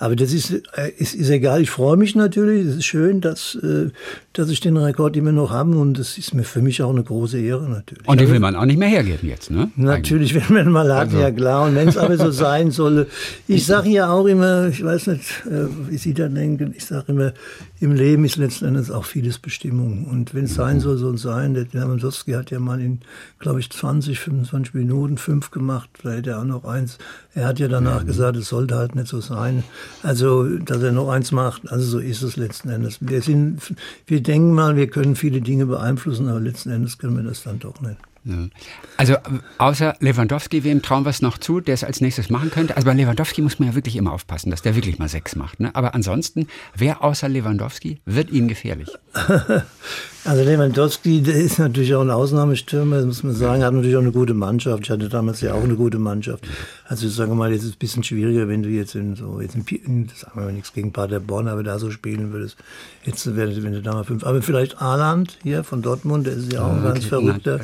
[0.01, 1.61] aber das ist, äh, ist, ist egal.
[1.61, 2.65] Ich freue mich natürlich.
[2.65, 3.89] Es ist schön, dass, äh,
[4.31, 5.77] dass ich den Rekord immer noch habe.
[5.77, 8.07] Und das ist mir für mich auch eine große Ehre natürlich.
[8.07, 9.69] Und den will man auch nicht mehr hergeben jetzt, ne?
[9.75, 11.19] Natürlich, wenn man mal hat, also.
[11.19, 11.67] ja klar.
[11.67, 13.07] Und wenn es aber so sein solle.
[13.45, 17.11] Ich sage ja auch immer, ich weiß nicht, äh, wie Sie da denken, ich sage
[17.11, 17.33] immer,
[17.81, 20.05] im Leben ist letzten Endes auch vieles Bestimmung.
[20.05, 21.53] Und wenn es sein soll, soll es sein.
[21.53, 22.99] Der Lamandowski hat ja mal in,
[23.39, 25.89] glaube ich, 20, 25 Minuten fünf gemacht.
[26.03, 26.97] Da hätte er auch noch eins.
[27.33, 28.07] Er hat ja danach mhm.
[28.07, 29.63] gesagt, es sollte halt nicht so sein.
[30.03, 32.97] Also, dass er noch eins macht, also so ist es letzten Endes.
[32.99, 33.73] Wir, sind,
[34.07, 37.59] wir denken mal, wir können viele Dinge beeinflussen, aber letzten Endes können wir das dann
[37.59, 37.97] doch nicht.
[38.97, 39.15] Also
[39.57, 42.75] außer Lewandowski, wem trauen wir es noch zu, der es als nächstes machen könnte?
[42.75, 45.59] Also bei Lewandowski muss man ja wirklich immer aufpassen, dass der wirklich mal sechs macht.
[45.59, 45.73] Ne?
[45.75, 48.89] Aber ansonsten, wer außer Lewandowski wird Ihnen gefährlich?
[50.29, 54.01] Also Lewandowski, der ist natürlich auch ein Ausnahmestürmer, das muss man sagen, hat natürlich auch
[54.01, 54.83] eine gute Mannschaft.
[54.83, 56.45] Ich hatte damals ja auch eine gute Mannschaft.
[56.85, 59.41] Also sagen wir mal, jetzt ist es ein bisschen schwieriger, wenn du jetzt in so,
[59.41, 62.57] jetzt in, sagen wir mal nichts gegen Paderborn, aber da so spielen würdest.
[63.05, 66.53] Jetzt wäre, wenn du da mal fünf, aber vielleicht Arland hier von Dortmund, der ist
[66.53, 67.59] ja auch ein ganz verrückter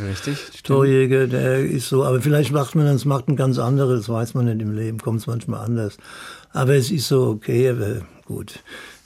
[0.64, 4.34] Torjäger, der ist so, aber vielleicht macht man das macht ein ganz anderes, das weiß
[4.34, 5.98] man nicht im Leben, kommt es manchmal anders.
[6.52, 8.56] Aber es ist so okay, aber gut.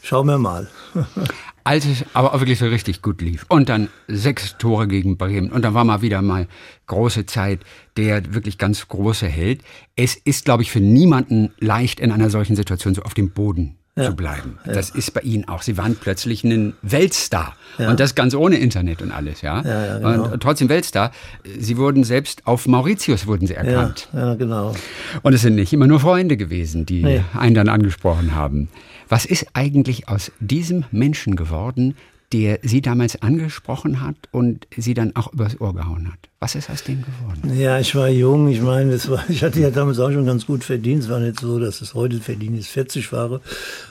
[0.02, 0.68] Schauen wir mal.
[1.70, 3.46] als es aber auch wirklich so richtig gut lief.
[3.48, 5.52] Und dann sechs Tore gegen Bremen.
[5.52, 6.48] Und dann war mal wieder mal
[6.88, 7.60] große Zeit,
[7.96, 9.62] der wirklich ganz große Held.
[9.96, 13.78] Es ist, glaube ich, für niemanden leicht, in einer solchen Situation so auf dem Boden
[13.96, 14.06] ja.
[14.06, 14.58] zu bleiben.
[14.66, 14.74] Ja.
[14.74, 15.62] Das ist bei Ihnen auch.
[15.62, 17.56] Sie waren plötzlich ein Weltstar.
[17.78, 17.92] Ja.
[17.92, 19.62] Und das ganz ohne Internet und alles, ja.
[19.62, 20.24] Genau.
[20.32, 21.12] Und trotzdem Weltstar.
[21.60, 24.10] Sie wurden selbst auf Mauritius wurden Sie erkannt.
[24.12, 24.74] Ja, genau.
[25.22, 27.22] Und es sind nicht immer nur Freunde gewesen, die nee.
[27.38, 28.70] einen dann angesprochen haben.
[29.10, 31.96] Was ist eigentlich aus diesem Menschen geworden,
[32.32, 36.20] der sie damals angesprochen hat und sie dann auch übers Ohr gehauen hat.
[36.40, 37.60] Was ist aus dem geworden?
[37.60, 38.48] Ja, ich war jung.
[38.50, 41.04] Ich meine, das war, ich hatte ja damals auch schon ganz gut verdient.
[41.04, 43.42] Es war nicht so, dass es heute verdient ist, 40 war.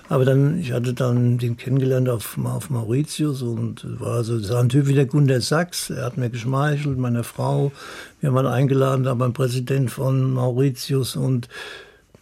[0.09, 4.69] Aber dann, ich hatte dann den kennengelernt auf, auf Mauritius und war so, war ein
[4.69, 5.91] Typ wie der Gunter Sachs.
[5.91, 7.73] Er hat mir geschmeichelt, meine Frau.
[8.21, 11.49] Wir waren eingeladen da beim Präsident von Mauritius und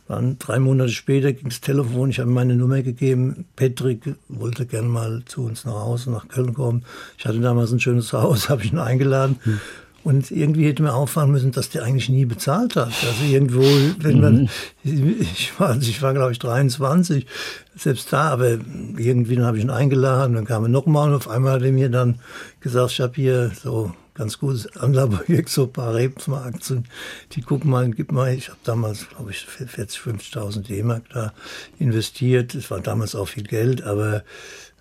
[0.09, 3.47] dann drei Monate später ging das Telefon, ich habe meine Nummer gegeben.
[3.57, 6.85] Patrick wollte gern mal zu uns nach Hause, nach Köln kommen.
[7.19, 9.37] Ich hatte damals ein schönes Haus, habe ich ihn eingeladen.
[9.43, 9.61] Hm.
[10.05, 12.93] Und irgendwie hätte mir auffallen müssen, dass der eigentlich nie bezahlt hat.
[13.05, 13.63] Also irgendwo,
[13.99, 14.49] wenn man,
[14.85, 15.17] mhm.
[15.21, 17.27] ich war, also ich war glaube ich 23,
[17.75, 18.59] selbst da, aber
[18.97, 21.89] irgendwie habe ich ihn eingeladen, dann kam er nochmal und auf einmal hat er mir
[21.89, 22.21] dann
[22.61, 26.89] gesagt, ich habe hier so ganz gutes Anlageprojekt, so ein paar Rebensmarktien.
[27.33, 31.33] Die gucken mal, gib mal, ich habe damals, glaube ich, 40, 50.000 D-Mark da
[31.79, 32.55] investiert.
[32.55, 34.23] Das war damals auch viel Geld, aber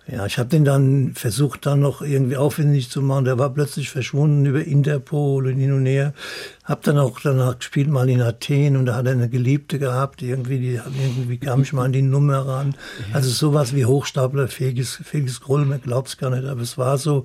[0.08, 3.24] ja, ich habe den dann versucht, dann noch irgendwie aufwendig zu machen.
[3.24, 6.14] Der war plötzlich verschwunden über Interpol und hin und her.
[6.62, 10.22] Hab dann auch danach gespielt, mal in Athen und da hat er eine Geliebte gehabt.
[10.22, 12.76] Irgendwie, die, irgendwie kam ich mal an die Nummer ran.
[13.12, 17.24] Also sowas wie Hochstapler, Felix, Felix Groll, man glaubt's gar nicht, aber es war so.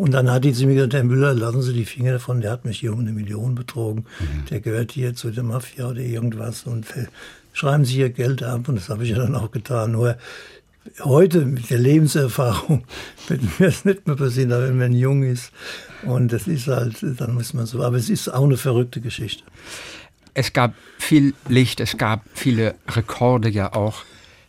[0.00, 2.52] Und dann hat die zu mir gesagt, Herr Müller, lassen Sie die Finger davon, der
[2.52, 4.06] hat mich hier um eine Million betrogen.
[4.18, 4.46] Mhm.
[4.46, 6.86] Der gehört hier zu der Mafia oder irgendwas und
[7.52, 8.66] schreiben Sie hier Geld ab.
[8.66, 9.92] Und das habe ich ja dann auch getan.
[9.92, 10.16] Nur
[11.00, 12.84] heute mit der Lebenserfahrung
[13.28, 15.52] wird mir das nicht mehr passieren, wenn man jung ist.
[16.04, 17.82] Und das ist halt, dann muss man so.
[17.82, 19.44] Aber es ist auch eine verrückte Geschichte.
[20.32, 23.96] Es gab viel Licht, es gab viele Rekorde ja auch.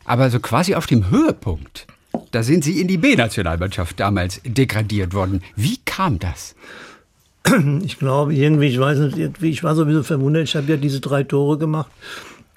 [0.05, 1.87] Aber so quasi auf dem Höhepunkt,
[2.31, 5.41] da sind Sie in die B-Nationalmannschaft damals degradiert worden.
[5.55, 6.55] Wie kam das?
[7.83, 10.43] Ich glaube, irgendwie, ich weiß nicht, ich war sowieso verwundert.
[10.43, 11.91] Ich habe ja diese drei Tore gemacht.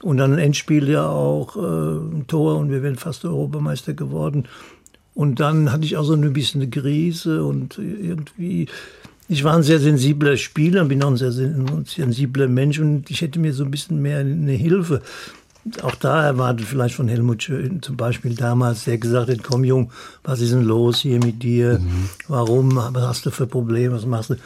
[0.02, 4.46] Und dann Endspiel ja auch äh, ein Tor und wir wären fast Europameister geworden.
[5.14, 8.66] Und dann hatte ich auch so ein bisschen eine Krise und irgendwie,
[9.28, 13.38] ich war ein sehr sensibler Spieler, bin auch ein sehr sensibler Mensch und ich hätte
[13.38, 15.00] mir so ein bisschen mehr eine Hilfe
[15.82, 19.90] auch da erwartet vielleicht von Helmut Schön zum Beispiel damals, der gesagt hat, komm Jung,
[20.22, 21.78] was ist denn los hier mit dir?
[21.78, 22.08] Mhm.
[22.28, 22.76] Warum?
[22.76, 23.94] Was hast du für Probleme?
[23.94, 24.36] Was machst du?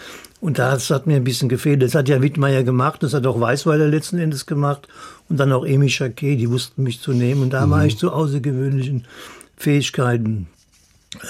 [0.41, 1.83] Und das hat mir ein bisschen gefehlt.
[1.83, 4.87] Das hat ja Wittmeier gemacht, das hat auch Weißweiler letzten Endes gemacht
[5.29, 7.43] und dann auch Emi Jacquet, die wussten mich zu nehmen.
[7.43, 7.71] Und da mhm.
[7.71, 9.07] war ich zu außergewöhnlichen
[9.57, 10.47] Fähigkeiten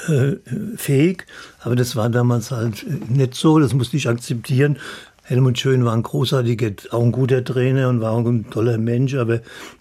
[0.09, 0.37] äh,
[0.77, 1.25] fähig.
[1.61, 4.79] Aber das war damals halt nicht so, das musste ich akzeptieren.
[5.29, 9.15] Helmut Schön war ein großartiger, auch ein guter Trainer und war auch ein toller Mensch,
[9.15, 9.41] aber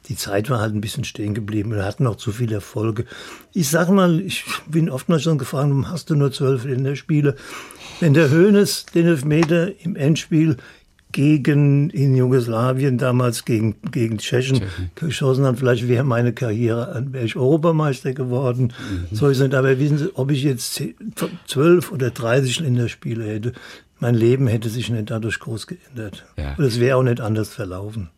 [0.10, 1.72] die Zeit war halt ein bisschen stehen geblieben.
[1.72, 3.06] Wir hatten auch zu viele Erfolge.
[3.54, 7.38] Ich sag mal, ich bin oftmals schon gefragt, warum hast du nur zwölf Länderspiele?
[8.02, 10.58] Wenn der Höhnes den Elfmeter im Endspiel
[11.14, 14.92] gegen in Jugoslawien damals gegen, gegen Tschechen, Tschechen.
[14.96, 18.74] geschossen hat, vielleicht wäre meine Karriere, wäre ich Europameister geworden.
[19.10, 19.16] Mhm.
[19.16, 19.54] So ist es.
[19.54, 20.84] Aber wissen Sie, ob ich jetzt
[21.48, 23.54] zwölf oder 30 Länderspiele hätte,
[24.00, 26.26] mein Leben hätte sich nicht dadurch groß geändert.
[26.38, 26.56] Ja.
[26.56, 28.10] Und es wäre auch nicht anders verlaufen.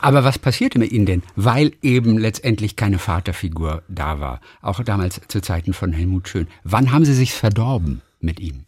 [0.00, 1.22] Aber was passierte mit Ihnen denn?
[1.36, 4.40] Weil eben letztendlich keine Vaterfigur da war.
[4.62, 6.48] Auch damals zu Zeiten von Helmut Schön.
[6.64, 8.64] Wann haben Sie sich verdorben mit ihm?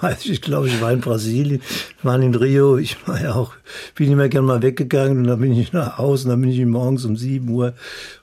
[0.00, 1.60] Weiß ich, glaube ich, war in Brasilien,
[2.02, 2.78] war in Rio.
[2.78, 3.52] Ich war ja auch,
[3.94, 6.64] bin immer gerne mal weggegangen und dann bin ich nach Hause und dann bin ich
[6.64, 7.74] morgens um 7 Uhr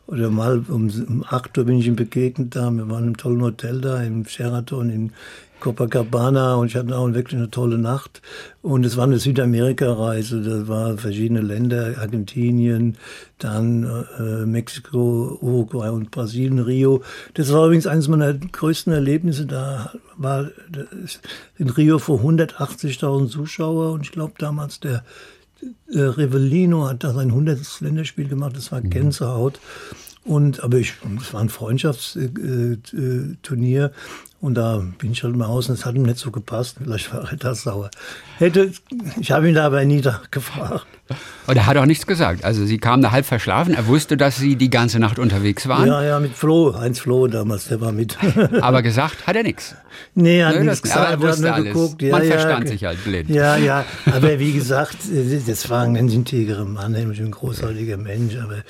[0.07, 2.71] oder mal um, um 8 Uhr bin ich ihm begegnet da.
[2.71, 5.11] Wir waren im tollen Hotel da, im Sheraton in,
[5.59, 8.21] Copacabana und ich hatte auch wirklich eine tolle Nacht.
[8.61, 12.97] Und es war eine Südamerika-Reise, da waren verschiedene Länder, Argentinien,
[13.37, 17.01] dann äh, Mexiko, Uruguay und Brasilien, Rio.
[17.33, 19.45] Das war übrigens eines meiner größten Erlebnisse.
[19.45, 20.49] Da war
[21.57, 25.03] in Rio vor 180.000 Zuschauer und ich glaube damals der
[25.91, 27.81] äh, Rivellino hat da sein 100.
[27.81, 28.89] Länderspiel gemacht, das war mhm.
[28.89, 29.59] Gänsehaut.
[30.25, 33.91] Und, aber ich, es war ein Freundschaftsturnier.
[34.41, 36.77] Und da bin ich halt mal aus und es hat ihm nicht so gepasst.
[36.81, 37.89] Vielleicht war er da sauer.
[38.37, 38.71] Hätte,
[39.19, 40.87] ich habe ihn da aber nie gefragt.
[41.47, 42.43] Und er hat auch nichts gesagt.
[42.45, 43.73] Also Sie kamen da halb verschlafen.
[43.73, 45.87] Er wusste, dass Sie die ganze Nacht unterwegs waren.
[45.87, 46.75] Ja, ja, mit Flo.
[46.79, 48.17] Heinz Flo damals, der war mit.
[48.61, 49.75] aber gesagt hat er nichts.
[50.13, 50.99] Nee, er hat nichts gesagt.
[50.99, 51.73] Aber er wusste alles.
[51.73, 52.01] Geguckt.
[52.01, 53.29] Ja, Man ja, verstand sich halt blind.
[53.29, 53.85] Ja, ja.
[54.05, 54.97] Aber wie gesagt,
[55.47, 58.35] das war ein ganz integrer Mann, nämlich ein großartiger Mensch.
[58.37, 58.63] Aber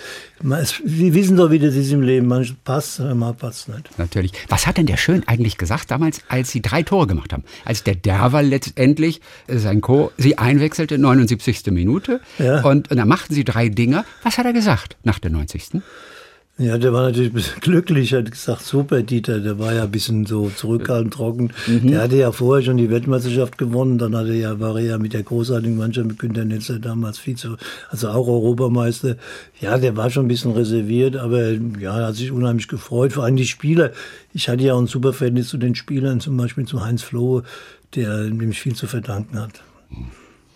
[0.64, 2.28] Sie wissen doch, wie das ist im Leben.
[2.28, 3.98] Man passt, man passt nicht.
[3.98, 4.32] Natürlich.
[4.48, 7.44] Was hat denn der Schön eigentlich gesagt damals, als Sie drei Tore gemacht haben?
[7.66, 11.68] Als der Derwal letztendlich, äh, sein Co., Sie einwechselte, 79.
[11.68, 12.22] Minute.
[12.40, 12.62] Ja.
[12.62, 14.06] Und, und dann machten sie drei Dinge.
[14.24, 15.82] Was hat er gesagt nach der 90.?
[16.60, 19.92] Ja, der war natürlich ein bisschen glücklich, hat gesagt, super Dieter, der war ja ein
[19.92, 21.52] bisschen so zurückhaltend trocken.
[21.68, 21.88] Mhm.
[21.88, 25.14] Der hatte ja vorher schon die Weltmeisterschaft gewonnen, dann hatte er, war er ja mit
[25.14, 27.56] der großartigen Mannschaft mit Günter Netzer damals Vize,
[27.90, 29.16] also auch Europameister.
[29.62, 33.38] Ja, der war schon ein bisschen reserviert, aber ja, hat sich unheimlich gefreut, vor allem
[33.38, 33.92] die Spieler.
[34.34, 37.44] Ich hatte ja auch ein super Verhältnis zu den Spielern, zum Beispiel zu Heinz Flohe,
[37.96, 39.62] der nämlich viel zu verdanken hat.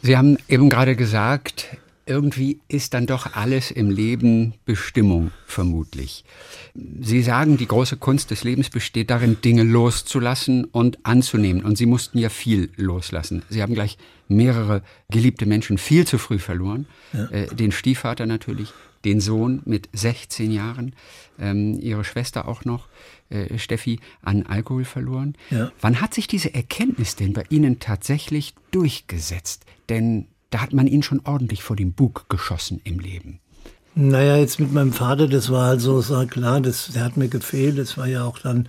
[0.01, 6.25] Sie haben eben gerade gesagt, irgendwie ist dann doch alles im Leben Bestimmung, vermutlich.
[6.99, 11.63] Sie sagen, die große Kunst des Lebens besteht darin, Dinge loszulassen und anzunehmen.
[11.63, 13.43] Und Sie mussten ja viel loslassen.
[13.49, 16.87] Sie haben gleich mehrere geliebte Menschen viel zu früh verloren.
[17.13, 17.25] Ja.
[17.27, 18.73] Äh, den Stiefvater natürlich,
[19.05, 20.95] den Sohn mit 16 Jahren,
[21.39, 22.87] ähm, ihre Schwester auch noch,
[23.29, 25.35] äh, Steffi, an Alkohol verloren.
[25.49, 25.71] Ja.
[25.81, 29.65] Wann hat sich diese Erkenntnis denn bei Ihnen tatsächlich durchgesetzt?
[29.89, 33.39] Denn da hat man ihn schon ordentlich vor den Bug geschossen im Leben.
[33.95, 37.27] Naja, jetzt mit meinem Vater, das war halt so, war klar, das, der hat mir
[37.27, 37.77] gefehlt.
[37.77, 38.67] Das war ja auch dann,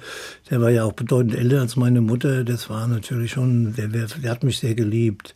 [0.51, 2.45] der war ja auch bedeutend älter als meine Mutter.
[2.45, 5.35] Das war natürlich schon, der, der hat mich sehr geliebt.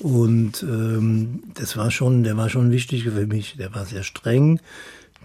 [0.00, 3.56] Und ähm, das war schon, der war schon wichtig für mich.
[3.56, 4.60] Der war sehr streng.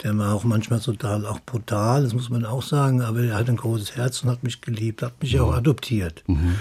[0.04, 3.02] Der war auch manchmal total auch brutal, das muss man auch sagen.
[3.02, 5.42] Aber er hat ein großes Herz und hat mich geliebt, hat mich ja.
[5.42, 6.24] auch adoptiert.
[6.28, 6.56] Mhm.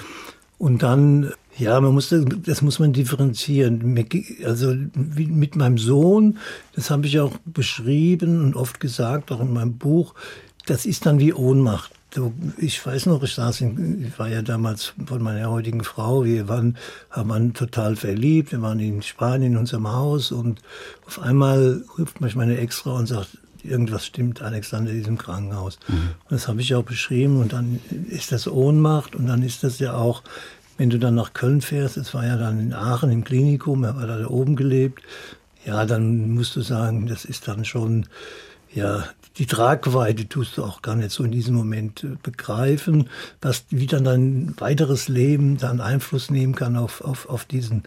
[0.57, 4.05] Und dann ja, man muss das, das muss man differenzieren.
[4.45, 6.39] Also mit meinem Sohn,
[6.75, 10.15] das habe ich auch beschrieben und oft gesagt, auch in meinem Buch,
[10.67, 11.93] das ist dann wie Ohnmacht.
[12.57, 16.49] Ich weiß noch, ich saß in, ich war ja damals von meiner heutigen Frau, wir
[16.49, 16.79] waren,
[17.11, 20.61] haben total verliebt, wir waren in Spanien in unserem Haus und
[21.07, 25.79] auf einmal ruft mich meine Ex-Frau und sagt, irgendwas stimmt, Alexander ist im Krankenhaus.
[25.89, 25.95] Mhm.
[25.95, 29.79] Und das habe ich auch beschrieben und dann ist das Ohnmacht und dann ist das
[29.79, 30.23] ja auch
[30.79, 33.97] wenn du dann nach Köln fährst, es war ja dann in Aachen im Klinikum, er
[33.97, 35.03] war da oben gelebt,
[35.65, 38.07] ja, dann musst du sagen, das ist dann schon,
[38.73, 39.05] ja,
[39.39, 43.09] die Tragweite tust du auch gar nicht so in diesem Moment äh, begreifen,
[43.41, 47.83] was, wie dann dein weiteres Leben dann Einfluss nehmen kann auf, auf, auf diesen,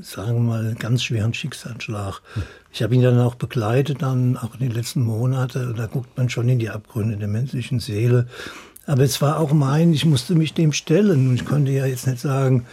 [0.00, 2.22] sagen wir mal, ganz schweren Schicksalsschlag.
[2.72, 6.30] Ich habe ihn dann auch begleitet, dann auch in den letzten Monaten, da guckt man
[6.30, 8.26] schon in die Abgründe der menschlichen Seele.
[8.88, 11.28] Aber es war auch mein, ich musste mich dem stellen.
[11.28, 12.64] Und ich konnte ja jetzt nicht sagen,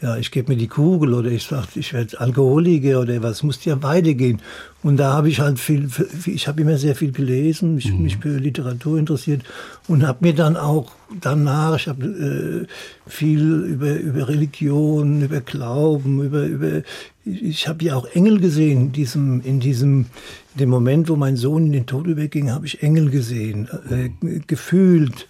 [0.00, 3.62] ja, ich gebe mir die Kugel oder ich sage, ich werde Alkoholiker oder was, muss
[3.66, 4.40] ja weitergehen.
[4.82, 5.90] Und da habe ich halt viel,
[6.24, 8.04] ich habe immer sehr viel gelesen, mich, mhm.
[8.04, 9.42] mich für Literatur interessiert
[9.86, 16.24] und habe mir dann auch danach, ich habe äh, viel über, über Religion, über Glauben,
[16.24, 16.82] über, über
[17.26, 20.06] ich habe ja auch Engel gesehen in diesem, in diesem,
[20.54, 24.10] dem Moment, wo mein Sohn in den Tod überging, habe ich Engel gesehen, äh,
[24.46, 25.28] gefühlt.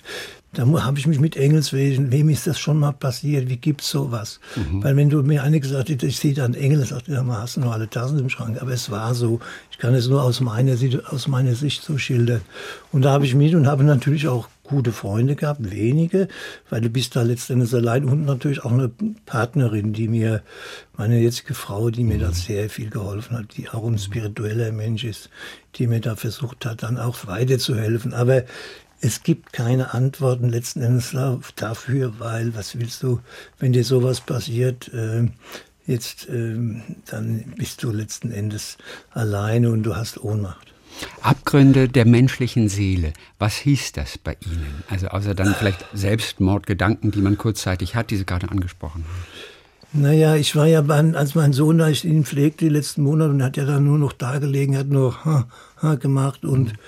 [0.53, 4.41] Da habe ich mich mit Engelswesen, wem ist das schon mal passiert, wie gibt's sowas?
[4.57, 4.83] Mhm.
[4.83, 7.39] Weil wenn du mir eine gesagt hättest, ich sehe da einen Engel, sagt ja, man
[7.39, 8.61] hast du noch alle Tassen im Schrank.
[8.61, 9.39] Aber es war so.
[9.71, 10.75] Ich kann es nur aus meiner,
[11.07, 12.41] aus meiner Sicht so schildern.
[12.91, 16.29] Und da habe ich mit und habe natürlich auch gute Freunde gehabt, wenige,
[16.71, 18.91] weil du bist da letztendlich allein und natürlich auch eine
[19.27, 20.43] Partnerin, die mir,
[20.97, 22.21] meine jetzige Frau, die mir mhm.
[22.21, 25.29] da sehr viel geholfen hat, die auch ein spiritueller Mensch ist,
[25.75, 28.15] die mir da versucht hat, dann auch weiterzuhelfen.
[28.15, 28.45] Aber
[29.01, 31.17] es gibt keine Antworten letzten Endes
[31.57, 33.21] dafür, weil was willst du,
[33.59, 35.27] wenn dir sowas passiert, äh,
[35.85, 36.57] jetzt, äh,
[37.07, 38.79] dann bist du letzten Endes
[39.11, 40.70] alleine und du hast Ohnmacht.
[41.23, 43.13] Abgründe der menschlichen Seele.
[43.39, 44.83] Was hieß das bei Ihnen?
[44.89, 50.03] Also außer dann vielleicht Selbstmordgedanken, die man kurzzeitig hat, die Sie gerade angesprochen haben.
[50.03, 53.43] Naja, ich war ja, als mein Sohn, da ich ihn pflegte die letzten Monate und
[53.43, 55.49] hat ja dann nur noch da gelegen, hat nur ha,
[55.83, 56.79] ha gemacht und mhm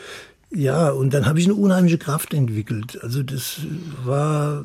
[0.54, 3.02] ja, und dann habe ich eine unheimliche Kraft entwickelt.
[3.02, 3.60] Also das
[4.04, 4.64] war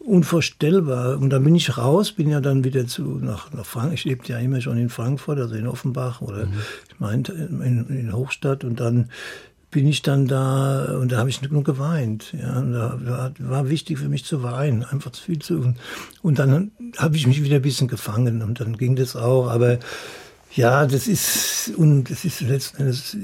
[0.00, 1.18] unvorstellbar.
[1.18, 3.94] Und dann bin ich raus, bin ja dann wieder zu nach, nach Frankfurt.
[3.98, 6.54] Ich lebte ja immer schon in Frankfurt, also in Offenbach oder mhm.
[6.88, 8.64] ich meinte in, in Hochstadt.
[8.64, 9.10] Und dann
[9.70, 12.34] bin ich dann da und da habe ich nur geweint.
[12.38, 15.74] Ja, und da war, war wichtig für mich zu weinen, einfach zu viel zu.
[16.22, 19.48] Und dann habe ich mich wieder ein bisschen gefangen und dann ging das auch.
[19.48, 19.78] Aber
[20.52, 23.16] ja, das ist, und das ist letzten Endes,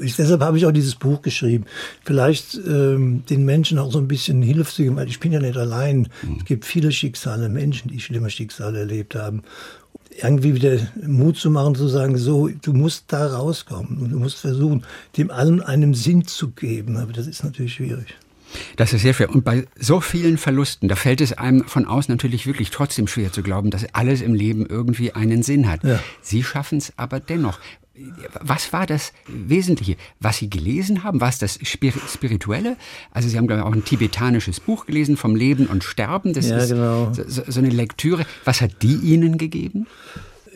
[0.00, 1.64] ich, deshalb habe ich auch dieses Buch geschrieben.
[2.04, 5.40] Vielleicht ähm, den Menschen auch so ein bisschen Hilfe zu geben, weil ich bin ja
[5.40, 6.08] nicht allein.
[6.22, 6.36] Mhm.
[6.38, 9.42] Es gibt viele Schicksale, Menschen, die schlimme Schicksale erlebt haben.
[10.20, 14.38] Irgendwie wieder Mut zu machen, zu sagen, so, du musst da rauskommen und du musst
[14.38, 14.84] versuchen,
[15.16, 16.96] dem allem einen Sinn zu geben.
[16.96, 18.16] Aber das ist natürlich schwierig.
[18.76, 19.30] Das ist sehr schwer.
[19.30, 23.32] Und bei so vielen Verlusten, da fällt es einem von außen natürlich wirklich trotzdem schwer
[23.32, 25.84] zu glauben, dass alles im Leben irgendwie einen Sinn hat.
[25.84, 26.00] Ja.
[26.22, 27.58] Sie schaffen es aber dennoch.
[28.40, 29.96] Was war das Wesentliche?
[30.20, 31.20] Was Sie gelesen haben?
[31.20, 32.76] War es das Spirituelle?
[33.10, 36.32] Also Sie haben, glaube ich, auch ein tibetanisches Buch gelesen vom Leben und Sterben.
[36.32, 37.12] Das ja, ist genau.
[37.12, 38.24] so, so eine Lektüre.
[38.44, 39.88] Was hat die Ihnen gegeben?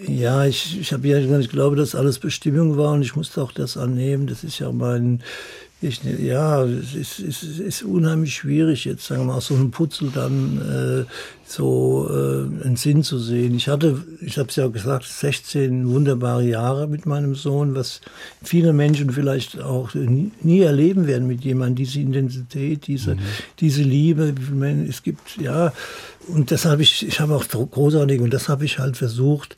[0.06, 3.52] Ja, ich, ich habe ja ich glaube, dass alles Bestimmung war und ich musste auch
[3.52, 4.26] das annehmen.
[4.26, 5.22] Das ist ja mein
[5.82, 9.70] ich, ja, es ist, es ist unheimlich schwierig, jetzt sagen wir mal, aus so einem
[9.70, 11.12] Putzel dann äh,
[11.44, 13.54] so äh, einen Sinn zu sehen.
[13.56, 18.00] Ich hatte, ich habe es ja gesagt, 16 wunderbare Jahre mit meinem Sohn, was
[18.42, 23.20] viele Menschen vielleicht auch nie, nie erleben werden mit jemandem, diese Intensität, diese, mhm.
[23.58, 24.34] diese Liebe.
[24.88, 25.72] Es gibt, ja,
[26.28, 29.56] und das habe ich, ich habe auch großartig, und das habe ich halt versucht,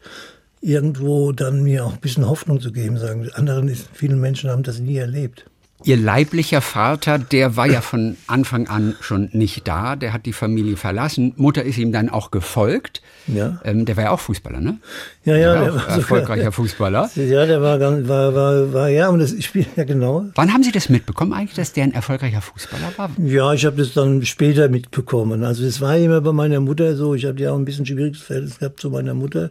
[0.61, 3.29] irgendwo dann mir auch ein bisschen Hoffnung zu geben, sagen.
[3.35, 5.45] Anderen, vielen Menschen haben das nie erlebt.
[5.85, 10.33] Ihr leiblicher Vater, der war ja von Anfang an schon nicht da, der hat die
[10.33, 11.35] Familie verlassen.
[11.37, 13.03] Mutter ist ihm dann auch gefolgt.
[13.27, 13.61] Ja.
[13.65, 14.79] Ähm, der war ja auch Fußballer, ne?
[15.25, 15.63] Ja, ja.
[15.63, 17.11] Der war erfolgreicher Fußballer.
[17.17, 20.25] Ja, der war, war, war, war ja, und das Spiel, ja genau.
[20.35, 23.11] Wann haben Sie das mitbekommen eigentlich, dass der ein erfolgreicher Fußballer war?
[23.19, 25.45] Ja, ich habe das dann später mitbekommen.
[25.45, 28.23] Also es war immer bei meiner Mutter so, ich habe ja auch ein bisschen schwieriges
[28.23, 29.51] Verhältnis gehabt zu meiner Mutter.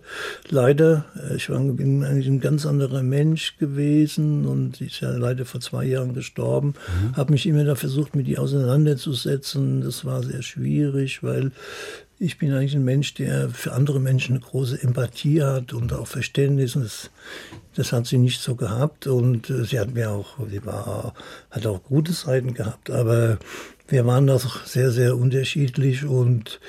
[0.50, 5.12] Leider, äh, ich war, bin eigentlich ein ganz anderer Mensch gewesen und sie ist ja
[5.12, 6.23] leider vor zwei Jahren gestorben.
[6.32, 7.16] Mhm.
[7.16, 9.82] Habe mich immer da versucht, mit ihr auseinanderzusetzen.
[9.82, 11.52] Das war sehr schwierig, weil
[12.20, 16.08] ich bin eigentlich ein Mensch, der für andere Menschen eine große Empathie hat und auch
[16.08, 16.76] Verständnis.
[16.76, 17.10] Und das,
[17.76, 19.08] das hat sie nicht so gehabt.
[19.08, 21.14] Und äh, sie hat mir auch, sie war,
[21.52, 22.90] hat auch gute Seiten gehabt.
[22.90, 23.38] Aber
[23.88, 26.60] wir waren doch sehr, sehr unterschiedlich und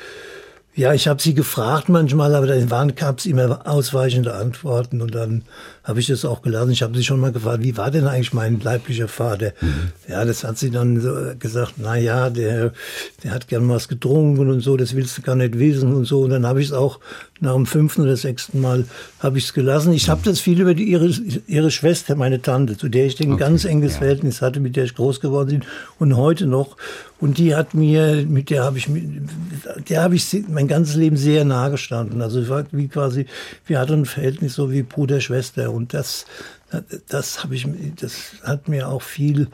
[0.77, 5.45] ja, ich habe sie gefragt manchmal, aber dann gab es immer ausweichende Antworten und dann
[5.85, 6.71] habe ich das auch gelassen.
[6.71, 9.53] Ich habe sie schon mal gefragt, wie war denn eigentlich mein leiblicher Vater?
[9.61, 9.93] Mhm.
[10.09, 12.73] Ja, das hat sie dann so gesagt, na ja, der,
[13.23, 16.23] der hat gern was getrunken und so, das willst du gar nicht wissen und so.
[16.23, 17.01] Und dann habe ich es auch
[17.41, 18.87] nach dem fünften oder sechsten Mal
[19.21, 19.93] habe ich es gelassen.
[19.93, 21.11] Ich habe das viel über die, ihre,
[21.47, 23.99] ihre Schwester, meine Tante, zu der ich ein okay, ganz enges ja.
[23.99, 25.65] Verhältnis hatte, mit der ich groß geworden bin
[25.99, 26.77] und heute noch.
[27.21, 28.89] Und die hat mir, mit der habe ich,
[29.89, 32.21] der habe ich mein ganzes Leben sehr nahe gestanden.
[32.21, 32.43] Also
[32.73, 33.27] wie quasi,
[33.67, 35.73] wir hatten ein Verhältnis so wie Bruder, Schwester.
[35.75, 36.27] Und das,
[37.09, 37.67] das habe ich,
[38.01, 39.49] das hat mir auch viel,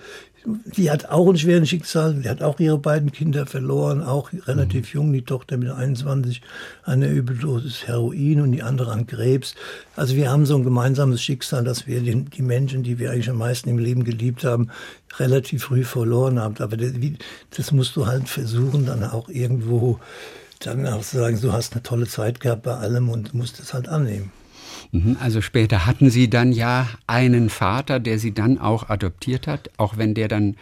[0.76, 4.94] die hat auch ein schweres Schicksal, die hat auch ihre beiden Kinder verloren, auch relativ
[4.94, 5.00] mhm.
[5.00, 6.40] jung, die Tochter mit 21
[6.84, 9.54] an der Überdosis Heroin und die andere an Krebs.
[9.96, 13.30] Also wir haben so ein gemeinsames Schicksal, dass wir den, die Menschen, die wir eigentlich
[13.30, 14.70] am meisten im Leben geliebt haben,
[15.18, 16.56] relativ früh verloren haben.
[16.58, 16.92] Aber das,
[17.56, 20.00] das musst du halt versuchen, dann auch irgendwo
[20.60, 23.88] dann auch sagen, du hast eine tolle Zeit gehabt bei allem und musst es halt
[23.88, 24.30] annehmen.
[24.92, 29.70] Mhm, also später hatten Sie dann ja einen Vater, der Sie dann auch adoptiert hat,
[29.76, 30.56] auch wenn der dann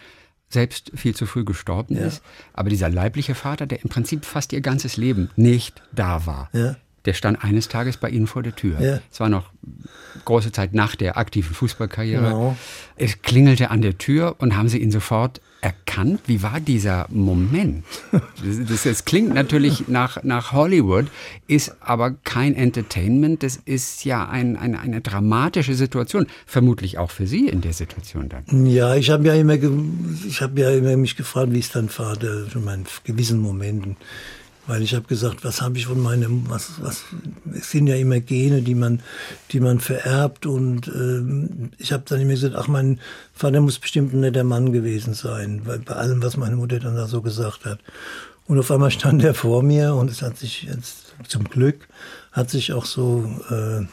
[0.49, 2.05] selbst viel zu früh gestorben ja.
[2.05, 2.21] ist.
[2.53, 6.75] Aber dieser leibliche Vater, der im Prinzip fast ihr ganzes Leben nicht da war, ja.
[7.05, 8.79] Der stand eines Tages bei Ihnen vor der Tür.
[8.79, 8.99] Ja.
[9.11, 9.51] Es war noch
[10.25, 12.23] große Zeit nach der aktiven Fußballkarriere.
[12.23, 12.57] Genau.
[12.95, 16.21] Es klingelte an der Tür und haben Sie ihn sofort erkannt?
[16.27, 17.83] Wie war dieser Moment?
[18.11, 21.07] Das, das, das, klingt natürlich nach, nach Hollywood,
[21.47, 23.43] ist aber kein Entertainment.
[23.43, 26.27] Das ist ja ein, ein, eine dramatische Situation.
[26.45, 28.65] Vermutlich auch für Sie in der Situation dann.
[28.65, 29.57] Ja, ich habe ja immer,
[30.25, 33.97] ich habe ja immer mich gefragt, wie es dann war, in gewissen Momenten.
[34.69, 37.03] Weil ich habe gesagt, was habe ich von meinem, was, was,
[37.51, 39.01] es sind ja immer Gene, die man,
[39.51, 42.99] die man vererbt und ähm, ich habe dann immer gesagt, ach, mein
[43.33, 46.95] Vater muss bestimmt ein netter Mann gewesen sein, weil bei allem, was meine Mutter dann
[46.95, 47.79] da so gesagt hat.
[48.45, 51.87] Und auf einmal stand er vor mir und es hat sich jetzt zum Glück
[52.31, 53.85] hat sich auch so äh,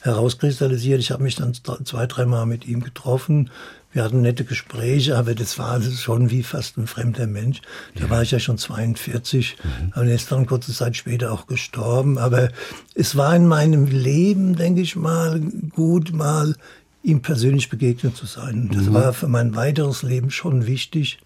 [0.00, 1.00] herauskristallisiert.
[1.00, 3.50] Ich habe mich dann zwei, dreimal mit ihm getroffen.
[3.92, 7.60] Wir hatten nette Gespräche, aber das war schon wie fast ein fremder Mensch.
[7.94, 8.10] Da ja.
[8.10, 9.92] war ich ja schon 42 mhm.
[10.00, 12.16] und er ist dann kurze Zeit später auch gestorben.
[12.16, 12.48] Aber
[12.94, 15.40] es war in meinem Leben, denke ich mal,
[15.70, 16.56] gut mal
[17.02, 18.70] ihm persönlich begegnet zu sein.
[18.72, 18.94] Das mhm.
[18.94, 21.18] war für mein weiteres Leben schon wichtig,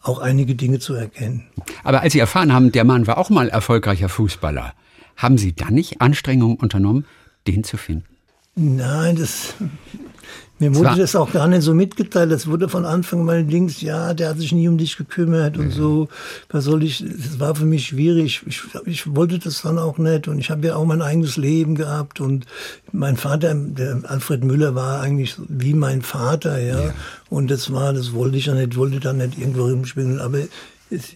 [0.00, 1.46] auch einige Dinge zu erkennen.
[1.84, 4.74] Aber als Sie erfahren haben, der Mann war auch mal erfolgreicher Fußballer,
[5.16, 7.04] haben Sie dann nicht Anstrengungen unternommen,
[7.46, 8.06] den zu finden?
[8.54, 9.54] Nein, das
[10.58, 12.30] mir wurde das auch gar nicht so mitgeteilt.
[12.30, 15.66] Das wurde von Anfang mal links, ja, der hat sich nie um dich gekümmert und
[15.66, 15.72] mhm.
[15.72, 16.08] so.
[16.50, 18.42] Was soll ich, das war für mich schwierig.
[18.46, 21.74] Ich, ich wollte das dann auch nicht und ich habe ja auch mein eigenes Leben
[21.74, 22.46] gehabt und
[22.92, 26.80] mein Vater, der Alfred Müller war eigentlich wie mein Vater, ja.
[26.80, 26.94] ja.
[27.28, 30.20] Und das war, das wollte ich ja nicht, wollte dann nicht irgendwo rumspielen.
[30.20, 30.38] Aber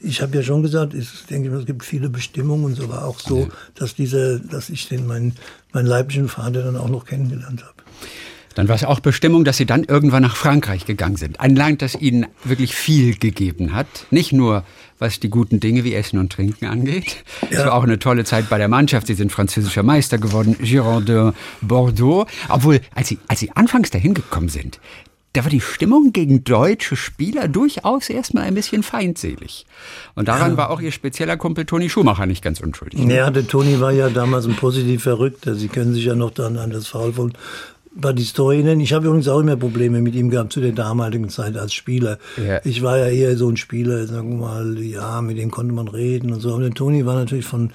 [0.02, 3.20] ich habe ja schon gesagt, ich denke, es gibt viele Bestimmungen und so war auch
[3.20, 5.34] so, dass dieser, dass ich den meinen,
[5.72, 7.74] meinen leiblichen Vater dann auch noch kennengelernt habe.
[8.56, 11.40] Dann war es auch Bestimmung, dass Sie dann irgendwann nach Frankreich gegangen sind.
[11.40, 13.86] Ein Land, das Ihnen wirklich viel gegeben hat.
[14.10, 14.64] Nicht nur
[14.98, 17.22] was die guten Dinge wie Essen und Trinken angeht.
[17.50, 17.66] Es ja.
[17.66, 19.08] war auch eine tolle Zeit bei der Mannschaft.
[19.08, 22.26] Sie sind französischer Meister geworden, Girondin Bordeaux.
[22.48, 24.80] Obwohl, als Sie, als Sie anfangs dahin gekommen sind,
[25.34, 29.66] da war die Stimmung gegen deutsche Spieler durchaus erstmal ein bisschen feindselig.
[30.14, 30.56] Und daran ja.
[30.56, 32.98] war auch ihr spezieller Kumpel Toni Schumacher nicht ganz unschuldig.
[33.00, 35.54] Ja, der Toni war ja damals ein positiv Verrückter.
[35.54, 37.34] Sie können sich ja noch dann an das Foul von
[37.96, 38.80] Battistorinen.
[38.80, 42.18] Ich habe übrigens auch immer Probleme mit ihm gehabt zu der damaligen Zeit als Spieler.
[42.36, 42.60] Ja.
[42.64, 45.88] Ich war ja eher so ein Spieler, sagen wir mal, ja, mit dem konnte man
[45.88, 46.54] reden und so.
[46.54, 47.72] Und der Toni war natürlich von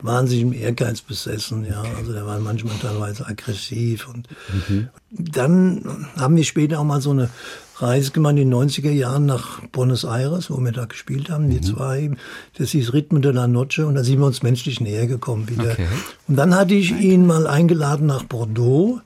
[0.00, 1.82] wahnsinnigem Ehrgeiz besessen, ja.
[1.98, 4.06] Also der war manchmal teilweise aggressiv.
[4.08, 4.88] Und mhm.
[5.10, 7.30] dann haben wir später auch mal so eine
[7.76, 11.56] Reise gemacht in den 90er Jahren nach Buenos Aires, wo wir da gespielt haben, die
[11.56, 11.62] mhm.
[11.62, 12.10] zwei.
[12.56, 15.72] Das hieß Rhythmen de la Noche und da sind wir uns menschlich näher gekommen wieder.
[15.72, 15.86] Okay.
[16.28, 19.00] Und dann hatte ich ihn mal eingeladen nach Bordeaux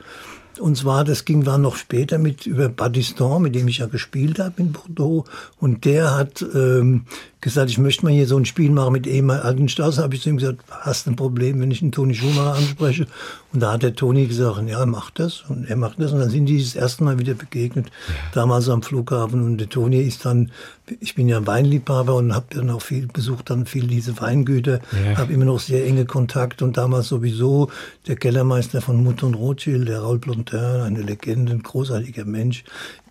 [0.60, 4.38] und zwar, das ging war noch später mit über Battiston, mit dem ich ja gespielt
[4.38, 5.24] habe in Bordeaux.
[5.58, 7.04] Und der hat ähm,
[7.40, 10.02] gesagt, ich möchte mal hier so ein Spiel machen mit ehemaligen alten Straße.
[10.02, 13.06] Habe ich zu ihm gesagt, hast ein Problem, wenn ich einen Toni Schumacher anspreche?
[13.52, 15.44] Und da hat der Toni gesagt, ja, er macht das.
[15.48, 16.12] Und er macht das.
[16.12, 18.14] Und dann sind die das erste Mal wieder begegnet, ja.
[18.34, 19.42] damals am Flughafen.
[19.42, 20.52] Und der Toni ist dann,
[21.00, 25.16] ich bin ja Weinliebhaber und habe dann auch viel besucht, dann viel diese Weingüter, ja.
[25.16, 26.60] habe immer noch sehr enge Kontakt.
[26.60, 27.70] Und damals sowieso
[28.06, 32.64] der Kellermeister von Mutter und Rothschild, der Raul Blontin, eine Legende, ein großartiger Mensch,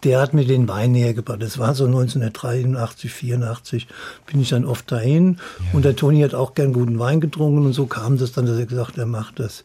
[0.03, 1.41] der hat mir den Wein näher gebracht.
[1.41, 3.87] Das war so 1983, 84,
[4.27, 5.37] bin ich dann oft dahin.
[5.59, 5.65] Ja.
[5.73, 8.59] Und der Toni hat auch gern guten Wein getrunken und so kam das dann, dass
[8.59, 9.63] er gesagt hat, er macht das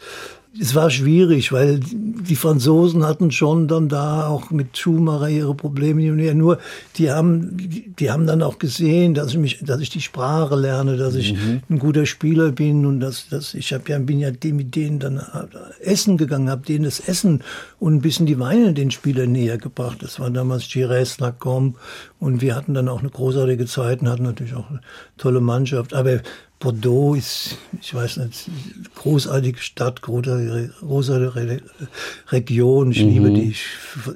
[0.61, 6.03] es war schwierig, weil die Franzosen hatten schon dann da auch mit Schumacher ihre Probleme.
[6.35, 6.59] Nur
[6.97, 7.57] die haben,
[7.99, 11.33] die haben dann auch gesehen, dass ich mich, dass ich die Sprache lerne, dass ich
[11.33, 11.63] mhm.
[11.71, 15.23] ein guter Spieler bin und dass, dass ich habe ja bin ja mit denen dann
[15.81, 17.43] essen gegangen, habe denen das Essen
[17.79, 19.99] und ein bisschen die Weine den Spielern näher gebracht.
[20.03, 21.79] Das war damals Gires, Lacombe
[22.23, 24.81] und wir hatten dann auch eine großartige Zeit und hatten natürlich auch eine
[25.19, 25.93] tolle Mannschaft.
[25.93, 26.21] Aber
[26.61, 28.49] Bordeaux ist, ich weiß nicht,
[28.95, 31.63] großartige Stadt, großartige
[32.29, 32.93] Region.
[32.93, 33.09] Ich mhm.
[33.09, 33.51] liebe die.
[33.51, 33.67] Ich,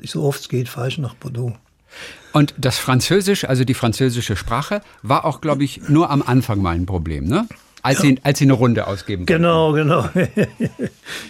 [0.09, 1.57] so oft es geht, fahre ich nach Bordeaux.
[2.33, 6.77] Und das Französisch, also die französische Sprache, war auch, glaube ich, nur am Anfang mal
[6.77, 7.49] ein Problem, ne?
[7.87, 8.05] Als, ja.
[8.05, 9.33] sie, als sie eine Runde ausgeben wollten.
[9.33, 10.09] Genau, genau.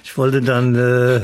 [0.03, 1.21] Ich wollte dann äh,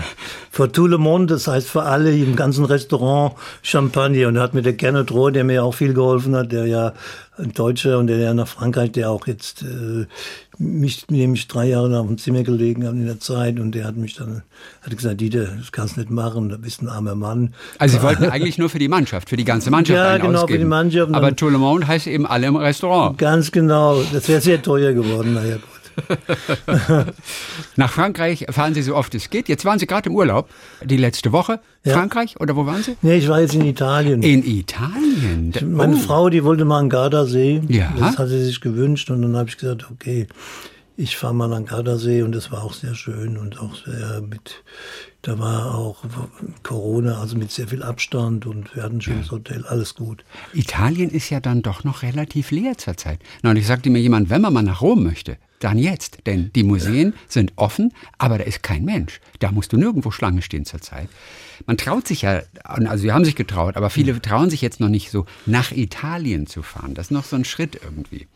[0.51, 4.29] für tout le monde, das heißt für alle im ganzen Restaurant Champagner.
[4.29, 6.93] Und da hat mir der Kenneth Rohr, der mir auch viel geholfen hat, der ja
[7.39, 10.05] ein Deutscher und der ja nach Frankreich, der auch jetzt äh,
[10.63, 13.73] mich, mit dem ich drei Jahre auf dem Zimmer gelegen habe in der Zeit und
[13.75, 14.43] der hat mich dann,
[14.83, 17.53] hat gesagt, Dieter, das kannst du nicht machen, da bist ein armer Mann.
[17.79, 20.53] Also Sie wollten eigentlich nur für die Mannschaft, für die ganze Mannschaft Ja, genau, ausgeben.
[20.53, 21.15] für die Mannschaft.
[21.15, 23.19] Aber tout le monde heißt eben alle im Restaurant.
[23.19, 25.63] Ganz genau, das wäre sehr teuer geworden, naja gut.
[27.77, 29.49] Nach Frankreich fahren Sie so oft es geht.
[29.49, 30.49] Jetzt waren Sie gerade im Urlaub,
[30.85, 31.61] die letzte Woche.
[31.85, 31.95] Ja.
[31.95, 32.97] Frankreich oder wo waren Sie?
[33.03, 34.23] Nee, ich war jetzt in Italien.
[34.23, 35.53] In Italien.
[35.73, 35.99] Meine Oh.
[35.99, 37.63] Frau, die wollte mal an Gardasee.
[37.69, 37.93] Ja.
[37.99, 40.27] Das hat sie sich gewünscht und dann habe ich gesagt, okay,
[40.97, 44.63] ich fahre mal an Gardasee und das war auch sehr schön und auch sehr mit,
[45.23, 46.05] da war auch
[46.63, 50.23] Corona, also mit sehr viel Abstand und wir hatten ein schönes Hotel, alles gut.
[50.53, 53.19] Italien ist ja dann doch noch relativ leer zurzeit.
[53.43, 56.19] Neulich sagte mir jemand, wenn man mal nach Rom möchte, dann jetzt.
[56.27, 59.21] Denn die Museen sind offen, aber da ist kein Mensch.
[59.39, 61.09] Da musst du nirgendwo Schlange stehen zurzeit.
[61.67, 64.89] Man traut sich ja, also sie haben sich getraut, aber viele trauen sich jetzt noch
[64.89, 66.95] nicht so, nach Italien zu fahren.
[66.95, 68.27] Das ist noch so ein Schritt irgendwie.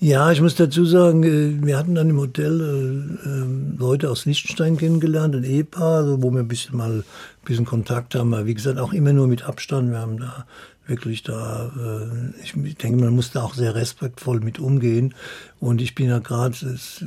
[0.00, 4.26] Ja, ich muss dazu sagen, äh, wir hatten dann im Hotel äh, ähm, Leute aus
[4.26, 7.04] Liechtenstein kennengelernt, ein Ehepaar, wo wir ein bisschen mal ein
[7.44, 9.90] bisschen Kontakt haben, aber wie gesagt, auch immer nur mit Abstand.
[9.90, 10.46] Wir haben da
[10.88, 15.14] wirklich da, äh, ich denke, man muss da auch sehr respektvoll mit umgehen.
[15.60, 16.56] Und ich bin ja gerade,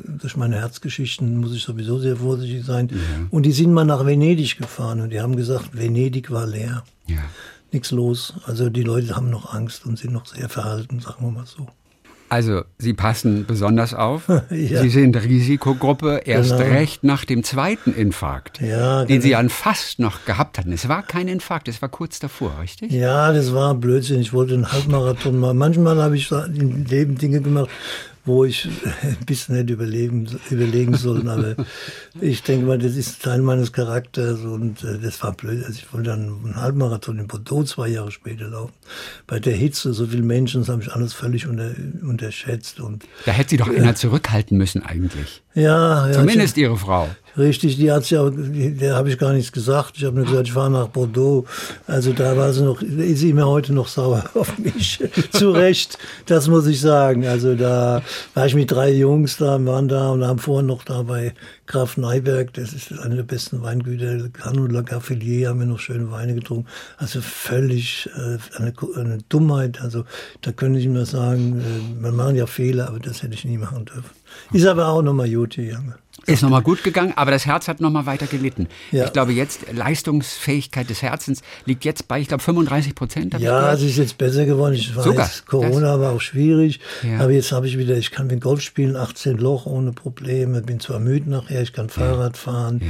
[0.05, 2.89] durch meine Herzgeschichten muss ich sowieso sehr vorsichtig sein.
[3.31, 6.83] Und die sind mal nach Venedig gefahren und die haben gesagt, Venedig war leer.
[7.07, 7.23] Ja.
[7.71, 8.33] Nichts los.
[8.45, 11.67] Also die Leute haben noch Angst und sind noch sehr verhalten, sagen wir mal so.
[12.31, 14.23] Also, Sie passen besonders auf.
[14.49, 14.81] Ja.
[14.81, 16.63] Sie sind Risikogruppe, erst Genau.
[16.63, 19.39] recht nach dem zweiten Infarkt, Ja, den Sie genau.
[19.41, 20.71] dann fast noch gehabt hatten.
[20.71, 22.91] Es war kein Infarkt, es war kurz davor, richtig?
[22.91, 24.21] Ja, das war Blödsinn.
[24.21, 25.57] Ich wollte einen Halbmarathon machen.
[25.57, 27.69] Manchmal habe ich im Leben Dinge gemacht,
[28.25, 28.67] wo ich
[29.01, 31.27] ein bisschen hätte überleben, überlegen sollen.
[31.27, 31.55] Aber
[32.19, 35.63] ich denke mal, das ist Teil meines Charakters und äh, das war blöd.
[35.65, 38.73] Also ich wollte dann einen Halbmarathon in Bordeaux zwei Jahre später laufen.
[39.27, 42.79] Bei der Hitze, so viele Menschen, das habe ich alles völlig unter, unterschätzt.
[42.79, 45.41] Und Da hätte Sie doch einer zurückhalten müssen eigentlich.
[45.53, 47.09] ja, ja Zumindest Ihre Frau.
[47.37, 49.93] Richtig, die hat ja, die- der habe ich gar nichts gesagt.
[49.97, 51.45] Ich habe nur gesagt, ich fahre nach Bordeaux.
[51.87, 54.99] Also da war sie noch, ist sie immer heute noch sauer auf mich.
[55.31, 57.25] Zu Recht, das muss ich sagen.
[57.25, 58.01] Also da
[58.33, 61.33] war ich mit drei Jungs da, waren da und haben vorhin noch da bei
[61.67, 66.35] Graf Neiberg, das ist eine der besten Weingüter, Canula Gaffelier, haben wir noch schöne Weine
[66.35, 66.67] getrunken.
[66.97, 69.79] Also völlig äh, eine, eine Dummheit.
[69.81, 70.03] Also
[70.41, 73.57] da könnte ich mir sagen, äh, man macht ja Fehler, aber das hätte ich nie
[73.57, 74.09] machen dürfen.
[74.53, 75.95] Ist aber auch nochmal gut, Junge.
[76.27, 78.67] Ist nochmal gut gegangen, aber das Herz hat nochmal weiter gelitten.
[78.91, 79.05] Ja.
[79.05, 83.39] Ich glaube, jetzt Leistungsfähigkeit des Herzens liegt jetzt bei, ich glaube, 35 Prozent.
[83.39, 84.75] Ja, es ist jetzt besser geworden.
[84.75, 85.29] Ich weiß, Sogar.
[85.47, 86.79] Corona war auch schwierig.
[87.01, 87.21] Ja.
[87.21, 90.61] Aber jetzt habe ich wieder, ich kann mit Golf spielen, 18 Loch ohne Probleme.
[90.61, 92.81] Bin zwar müde nachher, ich kann Fahrrad fahren.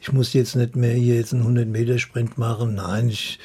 [0.00, 2.76] Ich muss jetzt nicht mehr hier jetzt einen 100 Meter Sprint machen.
[2.76, 3.38] Nein, ich,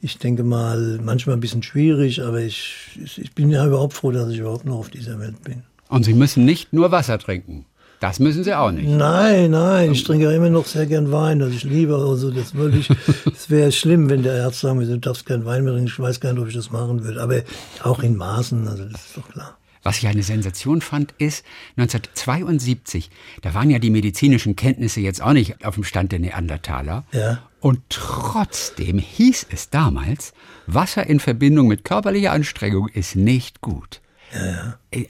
[0.00, 4.30] ich denke mal, manchmal ein bisschen schwierig, aber ich, ich bin ja überhaupt froh, dass
[4.30, 5.64] ich überhaupt noch auf dieser Welt bin.
[5.88, 7.66] Und Sie müssen nicht nur Wasser trinken.
[8.00, 8.88] Das müssen Sie auch nicht.
[8.88, 11.40] Nein, nein, ich trinke ja immer noch sehr gern Wein.
[11.40, 12.88] Also ich liebe also das wirklich.
[13.34, 15.88] Es wäre schlimm, wenn der Arzt sagen würde, du darfst keinen Wein mehr trinken.
[15.88, 17.22] Ich weiß gar nicht, ob ich das machen würde.
[17.22, 17.42] Aber
[17.82, 19.56] auch in Maßen, also das ist doch klar.
[19.82, 21.44] Was ich eine Sensation fand, ist
[21.76, 23.08] 1972,
[23.42, 27.04] da waren ja die medizinischen Kenntnisse jetzt auch nicht auf dem Stand der Neandertaler.
[27.12, 27.38] Ja.
[27.60, 30.32] Und trotzdem hieß es damals,
[30.66, 34.00] Wasser in Verbindung mit körperlicher Anstrengung ist nicht gut.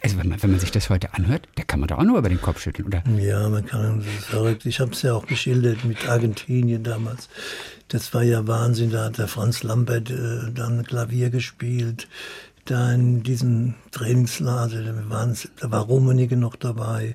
[0.02, 2.18] Also wenn man, wenn man sich das heute anhört, da kann man doch auch nur
[2.18, 3.02] über den Kopf schütteln, oder?
[3.18, 4.66] Ja, man kann, das verrückt.
[4.66, 7.28] Ich habe es ja auch geschildert mit Argentinien damals.
[7.88, 8.90] Das war ja Wahnsinn.
[8.90, 12.08] Da hat der Franz Lambert äh, dann Klavier gespielt.
[12.64, 17.14] Da in diesem Trainingslager, da, da war Rummenigge noch dabei.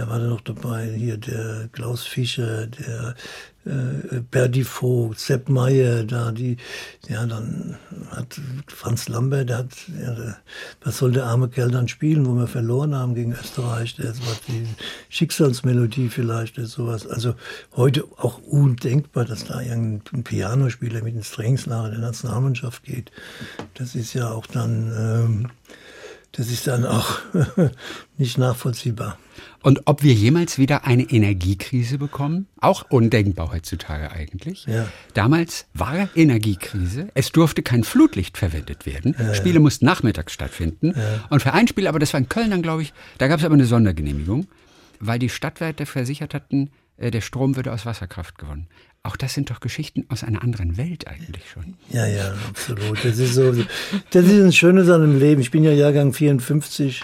[0.00, 0.90] Wer war da noch dabei?
[0.96, 3.14] Hier der Klaus Fischer, der
[3.66, 6.56] äh, Berdi Vogt, Sepp Meyer, da die,
[7.06, 7.76] ja, dann
[8.10, 9.72] hat Franz Lambert, der hat,
[10.02, 10.38] ja, der,
[10.82, 14.36] was soll der arme Kerl dann spielen, wo wir verloren haben gegen Österreich, das war
[14.48, 14.66] die
[15.10, 17.06] Schicksalsmelodie vielleicht, oder sowas.
[17.06, 17.34] Also
[17.76, 23.12] heute auch undenkbar, dass da irgendein Pianospieler mit ins Trainingslager der Nationalmannschaft geht.
[23.74, 25.50] Das ist ja auch dann, ähm,
[26.32, 27.18] das ist dann auch
[28.18, 29.18] nicht nachvollziehbar.
[29.62, 32.46] Und ob wir jemals wieder eine Energiekrise bekommen?
[32.60, 34.64] Auch undenkbar heutzutage eigentlich.
[34.66, 34.86] Ja.
[35.14, 37.08] Damals war Energiekrise.
[37.14, 39.14] Es durfte kein Flutlicht verwendet werden.
[39.34, 40.94] Spiele mussten nachmittags stattfinden.
[41.28, 43.44] Und für ein Spiel, aber das war in Köln dann, glaube ich, da gab es
[43.44, 44.46] aber eine Sondergenehmigung,
[44.98, 46.70] weil die Stadtwerte versichert hatten,
[47.00, 48.68] äh, der Strom würde aus Wasserkraft gewonnen.
[49.02, 51.74] Auch das sind doch Geschichten aus einer anderen Welt eigentlich schon.
[51.90, 53.02] Ja, ja, absolut.
[53.02, 53.52] Das ist so,
[54.10, 55.40] das ist ein Schönes an dem Leben.
[55.40, 57.02] Ich bin ja Jahrgang 54.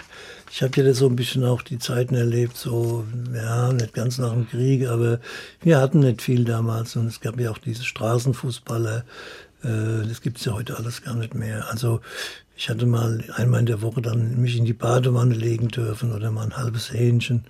[0.51, 4.31] ich habe ja so ein bisschen auch die Zeiten erlebt, so, ja, nicht ganz nach
[4.31, 5.19] dem Krieg, aber
[5.61, 9.03] wir hatten nicht viel damals und es gab ja auch diese Straßenfußballer,
[9.63, 11.67] äh, das gibt's ja heute alles gar nicht mehr.
[11.71, 12.01] Also
[12.55, 16.31] ich hatte mal einmal in der Woche dann mich in die Badewanne legen dürfen oder
[16.31, 17.45] mal ein halbes Hähnchen.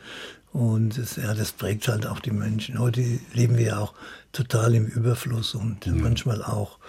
[0.57, 2.79] Und das, ja, das prägt halt auch die Menschen.
[2.79, 3.93] Heute leben wir ja auch
[4.31, 5.93] total im Überfluss und ja.
[5.93, 6.79] manchmal auch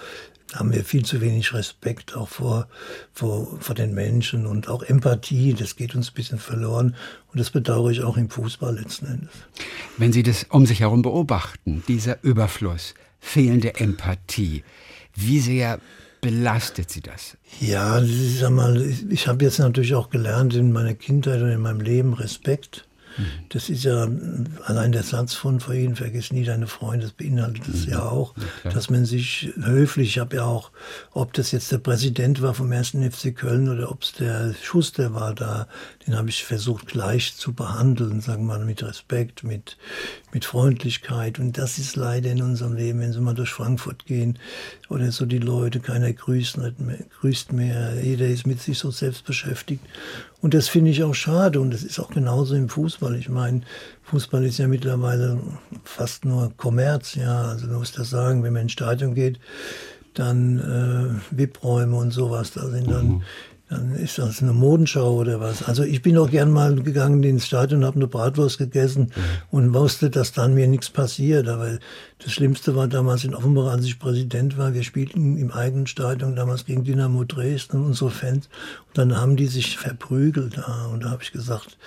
[0.54, 2.66] haben wir viel zu wenig Respekt auch vor,
[3.12, 6.96] vor, vor den Menschen und auch Empathie, das geht uns ein bisschen verloren
[7.30, 9.28] und das bedauere ich auch im Fußball letzten Endes.
[9.98, 14.64] Wenn Sie das um sich herum beobachten, dieser Überfluss, fehlende Empathie,
[15.14, 15.78] wie sehr
[16.22, 17.36] belastet Sie das?
[17.60, 21.60] Ja, ich sag mal, ich habe jetzt natürlich auch gelernt in meiner Kindheit und in
[21.60, 22.87] meinem Leben Respekt
[23.50, 24.08] das ist ja
[24.64, 28.70] allein der Satz von vorhin, vergiss nie deine Freunde, das beinhaltet es ja auch, ja,
[28.70, 30.70] dass man sich höflich, ich habe ja auch,
[31.12, 35.14] ob das jetzt der Präsident war vom ersten FC Köln oder ob es der Schuster
[35.14, 35.68] war da,
[36.06, 39.76] den habe ich versucht gleich zu behandeln, sagen wir mal mit Respekt, mit,
[40.32, 41.38] mit Freundlichkeit.
[41.38, 44.38] Und das ist leider in unserem Leben, wenn Sie mal durch Frankfurt gehen
[44.88, 48.90] oder so die Leute, keiner grüßt, nicht mehr, grüßt mehr, jeder ist mit sich so
[48.90, 49.84] selbst beschäftigt.
[50.40, 53.16] Und das finde ich auch schade und das ist auch genauso im Fußball.
[53.16, 53.62] Ich meine,
[54.04, 55.40] Fußball ist ja mittlerweile
[55.82, 57.42] fast nur Kommerz, ja.
[57.42, 59.40] Also man muss das sagen, wenn man ins Stadion geht,
[60.14, 63.22] dann äh, VIP-Räume und sowas, da sind dann mhm
[63.68, 65.62] dann ist das eine Modenschau oder was.
[65.62, 69.22] Also ich bin auch gern mal gegangen ins Stadion, habe eine Bratwurst gegessen mhm.
[69.50, 71.48] und wusste, dass dann mir nichts passiert.
[71.48, 71.78] Aber
[72.20, 74.74] das Schlimmste war damals in Offenbach, als ich Präsident war.
[74.74, 78.48] Wir spielten im eigenen Stadion damals gegen Dynamo Dresden, unsere Fans.
[78.88, 80.58] Und dann haben die sich verprügelt.
[80.58, 80.86] Da.
[80.92, 81.78] Und da habe ich gesagt,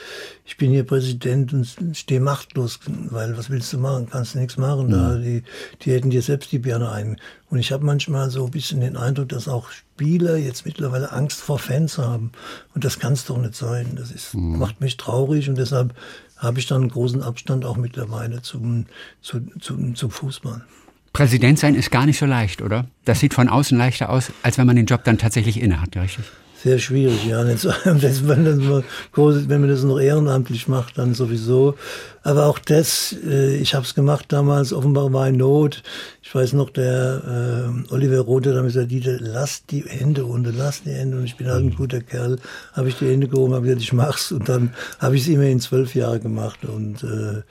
[0.45, 2.79] ich bin hier Präsident und stehe machtlos,
[3.09, 4.07] weil was willst du machen?
[4.09, 4.88] Kannst du nichts machen.
[4.88, 4.91] Mhm.
[4.91, 5.43] Da, die,
[5.82, 7.17] die hätten dir selbst die Birne ein.
[7.49, 11.41] Und ich habe manchmal so ein bisschen den Eindruck, dass auch Spieler jetzt mittlerweile Angst
[11.41, 12.32] vor Fans haben.
[12.73, 13.97] Und das kann es doch nicht sein.
[13.97, 14.59] Das ist, mhm.
[14.59, 15.93] macht mich traurig und deshalb
[16.42, 18.88] habe ich dann einen großen Abstand auch mittlerweile zum,
[19.22, 20.66] zu, zum, zum Fußball.
[21.14, 22.88] Präsident sein ist gar nicht so leicht, oder?
[23.06, 26.26] Das sieht von außen leichter aus, als wenn man den Job dann tatsächlich innehat, richtig?
[26.64, 27.43] Sehr schwierig, ja.
[27.45, 31.76] Wenn, man das noch ehrenamtlich macht, dann sowieso.
[32.24, 35.82] Aber auch das, äh, ich habe es gemacht damals, offenbar war in Not.
[36.22, 40.84] Ich weiß noch, der äh, Oliver Roth hat gesagt, Dieter, lass die Hände runter, lass
[40.84, 41.18] die Hände.
[41.18, 42.38] Und ich bin halt ein guter Kerl,
[42.74, 44.32] habe ich die Hände gehoben, habe gesagt, ich mach's.
[44.32, 46.59] Und dann habe ich es immerhin zwölf Jahre gemacht.
[46.66, 47.41] Und äh,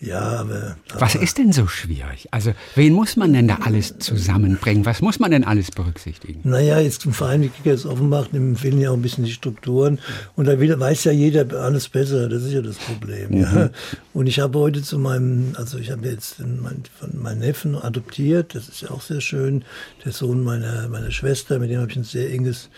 [0.00, 1.00] ja, aber, aber.
[1.00, 2.28] Was ist denn so schwierig?
[2.30, 4.86] Also, wen muss man denn da alles zusammenbringen?
[4.86, 6.40] Was muss man denn alles berücksichtigen?
[6.44, 9.98] Naja, jetzt zum Verein wie Kickers Offenbach, dem fehlen ja auch ein bisschen die Strukturen.
[10.36, 12.28] Und da weiß ja jeder alles besser.
[12.28, 13.30] Das ist ja das Problem.
[13.30, 13.40] Mhm.
[13.40, 13.70] Ja.
[14.14, 18.54] Und ich habe heute zu meinem, also ich habe jetzt meinen, meinen Neffen adoptiert.
[18.54, 19.64] Das ist ja auch sehr schön.
[20.04, 22.70] Der Sohn meiner, meiner Schwester, mit dem habe ich ein sehr enges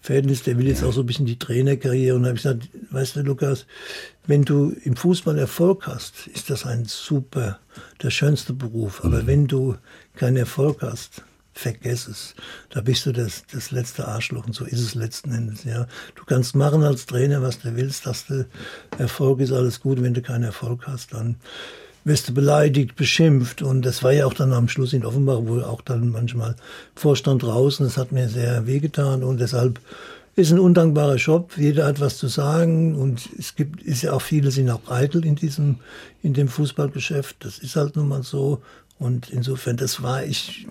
[0.00, 2.16] Verhältnis, der will jetzt auch so ein bisschen die Trainerkarriere.
[2.16, 3.66] Und da habe ich gesagt, weißt du, Lukas,
[4.26, 7.58] wenn du im Fußball Erfolg hast, ist das ein super,
[8.02, 9.04] der schönste Beruf.
[9.04, 9.26] Aber mhm.
[9.26, 9.76] wenn du
[10.14, 11.22] keinen Erfolg hast,
[11.52, 12.34] vergess es.
[12.70, 15.86] Da bist du das, das letzte Arschloch und so ist es letzten Endes, ja.
[16.14, 18.46] Du kannst machen als Trainer, was du willst, dass du
[18.98, 20.02] Erfolg ist alles gut.
[20.02, 21.36] Wenn du keinen Erfolg hast, dann
[22.04, 23.62] wirst du beleidigt, beschimpft.
[23.62, 26.56] Und das war ja auch dann am Schluss in Offenbach, wo auch dann manchmal
[26.94, 27.84] Vorstand draußen.
[27.84, 29.80] Das hat mir sehr wehgetan und deshalb
[30.36, 31.52] ist ein undankbarer Job.
[31.56, 35.24] Jeder hat was zu sagen und es gibt, ist ja auch viele sind auch eitel
[35.24, 35.76] in diesem,
[36.22, 37.36] in dem Fußballgeschäft.
[37.40, 38.62] Das ist halt nun mal so.
[38.98, 40.66] Und insofern, das war ich,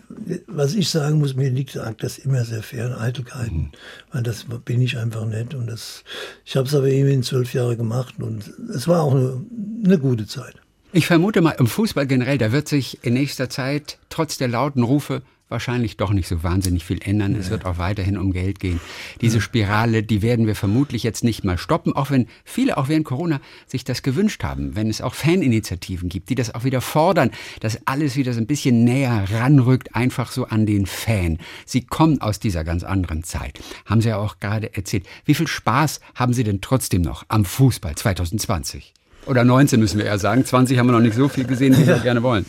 [0.46, 3.72] was ich sagen muss, mir liegt das immer sehr fair an Eitelkeiten, mhm.
[4.12, 5.56] weil das bin ich einfach nicht.
[5.56, 6.04] Und das,
[6.46, 9.42] ich habe es aber immerhin zwölf Jahre gemacht und es war auch eine,
[9.84, 10.56] eine gute Zeit.
[10.92, 14.82] Ich vermute mal, im Fußball generell, da wird sich in nächster Zeit trotz der lauten
[14.82, 17.36] Rufe wahrscheinlich doch nicht so wahnsinnig viel ändern.
[17.36, 18.80] Es wird auch weiterhin um Geld gehen.
[19.22, 23.06] Diese Spirale, die werden wir vermutlich jetzt nicht mal stoppen, auch wenn viele auch während
[23.06, 27.32] Corona sich das gewünscht haben, wenn es auch Faninitiativen gibt, die das auch wieder fordern,
[27.60, 31.38] dass alles wieder so ein bisschen näher ranrückt, einfach so an den Fan.
[31.66, 33.60] Sie kommen aus dieser ganz anderen Zeit.
[33.86, 35.06] Haben Sie ja auch gerade erzählt.
[35.26, 38.94] Wie viel Spaß haben Sie denn trotzdem noch am Fußball 2020?
[39.26, 40.44] Oder 19 müssen wir eher sagen.
[40.44, 42.46] 20 haben wir noch nicht so viel gesehen, wie wir gerne wollen.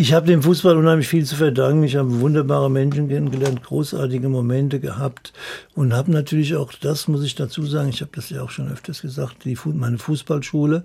[0.00, 1.82] Ich habe dem Fußball unheimlich viel zu verdanken.
[1.82, 5.32] Ich habe wunderbare Menschen kennengelernt, großartige Momente gehabt
[5.74, 8.70] und habe natürlich auch, das muss ich dazu sagen, ich habe das ja auch schon
[8.70, 10.84] öfters gesagt, die, meine Fußballschule.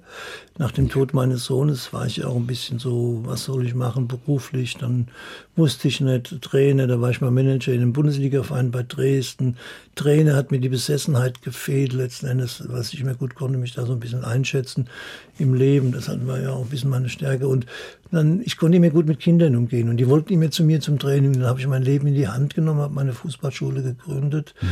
[0.57, 4.07] Nach dem Tod meines Sohnes war ich auch ein bisschen so, was soll ich machen
[4.07, 4.77] beruflich?
[4.77, 5.09] Dann
[5.55, 9.57] wusste ich nicht, Trainer, da war ich mal Manager in einem Bundesligaverein bei Dresden.
[9.95, 13.85] Trainer hat mir die Besessenheit gefehlt, letzten Endes, was ich mir gut konnte, mich da
[13.85, 14.89] so ein bisschen einschätzen
[15.37, 15.91] im Leben.
[15.91, 17.47] Das war ja auch ein bisschen meine Stärke.
[17.47, 17.67] Und
[18.11, 19.89] dann, ich konnte mehr gut mit Kindern umgehen.
[19.89, 21.33] Und die wollten mehr zu mir zum Training.
[21.33, 24.55] Dann habe ich mein Leben in die Hand genommen, habe meine Fußballschule gegründet.
[24.61, 24.67] Mhm.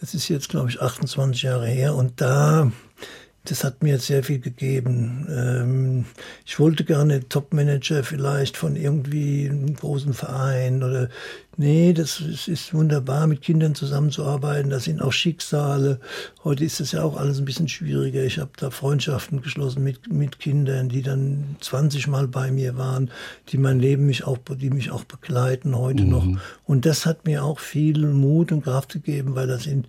[0.00, 1.94] Das ist jetzt, glaube ich, 28 Jahre her.
[1.94, 2.70] Und da
[3.44, 5.26] das hat mir sehr viel gegeben.
[5.30, 6.04] Ähm,
[6.44, 11.08] ich wollte gerne Topmanager vielleicht von irgendwie einem großen Verein oder
[11.56, 14.70] nee, das ist, ist, wunderbar, mit Kindern zusammenzuarbeiten.
[14.70, 16.00] Das sind auch Schicksale.
[16.44, 18.24] Heute ist es ja auch alles ein bisschen schwieriger.
[18.24, 23.10] Ich habe da Freundschaften geschlossen mit, mit Kindern, die dann 20 Mal bei mir waren,
[23.48, 26.10] die mein Leben mich auch, die mich auch begleiten heute mhm.
[26.10, 26.26] noch.
[26.64, 29.86] Und das hat mir auch viel Mut und Kraft gegeben, weil das sind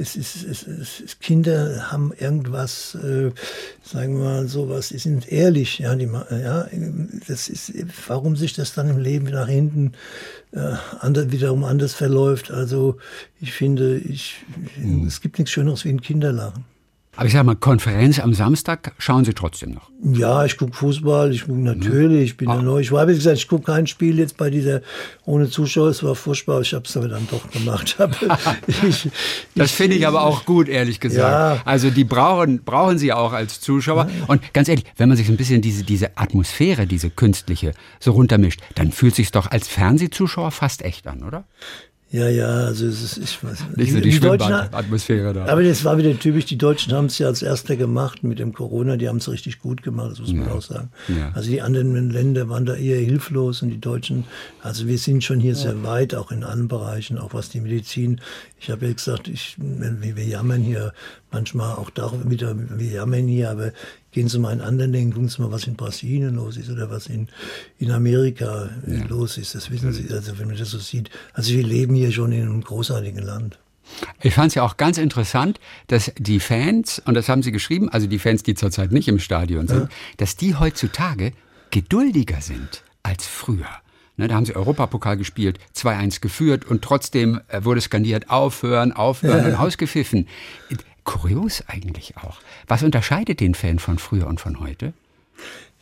[0.00, 3.32] es ist, es ist, Kinder haben irgendwas, äh,
[3.82, 6.68] sagen wir mal sowas, die sind ehrlich, ja, die, ja,
[7.26, 7.72] das ist,
[8.06, 9.92] warum sich das dann im Leben nach hinten
[11.00, 12.50] anders, wiederum anders verläuft.
[12.50, 12.96] Also
[13.40, 14.44] ich finde, ich,
[14.76, 15.06] mhm.
[15.06, 16.64] es gibt nichts Schöneres wie ein Kinderlachen.
[17.18, 19.90] Aber ich sage mal, Konferenz am Samstag schauen Sie trotzdem noch.
[20.04, 22.54] Ja, ich gucke Fußball, ich gucke natürlich, ich bin ah.
[22.54, 22.78] ja neu.
[22.78, 24.82] Ich habe gesagt, ich gucke kein Spiel jetzt bei dieser
[25.24, 27.98] ohne Zuschauer, es war furchtbar, ich habe es aber dann doch gemacht.
[28.68, 29.10] ich,
[29.56, 31.56] das finde ich aber auch gut, ehrlich gesagt.
[31.56, 31.60] Ja.
[31.64, 34.06] Also die brauchen, brauchen sie auch als Zuschauer.
[34.06, 34.26] Ja.
[34.28, 38.60] Und ganz ehrlich, wenn man sich ein bisschen diese, diese Atmosphäre, diese künstliche, so runtermischt,
[38.76, 41.42] dann fühlt sich doch als Fernsehzuschauer fast echt an, oder?
[42.10, 43.92] Ja, ja, also es ist, ich weiß nicht.
[43.92, 45.44] so die, die Schwimmbad-Atmosphäre da.
[45.44, 48.54] Aber das war wieder typisch, die Deutschen haben es ja als Erster gemacht mit dem
[48.54, 50.54] Corona, die haben es richtig gut gemacht, das muss man ja.
[50.54, 50.90] auch sagen.
[51.08, 51.32] Ja.
[51.34, 54.24] Also die anderen Länder waren da eher hilflos und die Deutschen,
[54.62, 55.58] also wir sind schon hier ja.
[55.58, 58.22] sehr weit, auch in anderen Bereichen, auch was die Medizin,
[58.58, 60.94] ich habe ja gesagt, ich, wir jammern hier
[61.30, 63.72] manchmal auch da wieder, wir jammern hier, aber
[64.10, 66.90] Gehen Sie mal in anderen Ländern, gucken Sie mal, was in Brasilien los ist oder
[66.90, 67.28] was in,
[67.78, 69.04] in Amerika ja.
[69.06, 69.54] los ist.
[69.54, 71.10] Das wissen Sie, also wenn man das so sieht.
[71.34, 73.58] Also wir leben hier schon in einem großartigen Land.
[74.22, 77.88] Ich fand es ja auch ganz interessant, dass die Fans, und das haben Sie geschrieben,
[77.88, 79.88] also die Fans, die zurzeit nicht im Stadion sind, ja.
[80.18, 81.32] dass die heutzutage
[81.70, 83.68] geduldiger sind als früher.
[84.18, 89.44] Ne, da haben sie Europapokal gespielt, 2-1 geführt und trotzdem äh, wurde skandiert, aufhören, aufhören
[89.44, 89.50] ja.
[89.50, 90.26] und ausgepfiffen.
[91.08, 92.36] Kurios eigentlich auch.
[92.66, 94.92] Was unterscheidet den Fan von früher und von heute?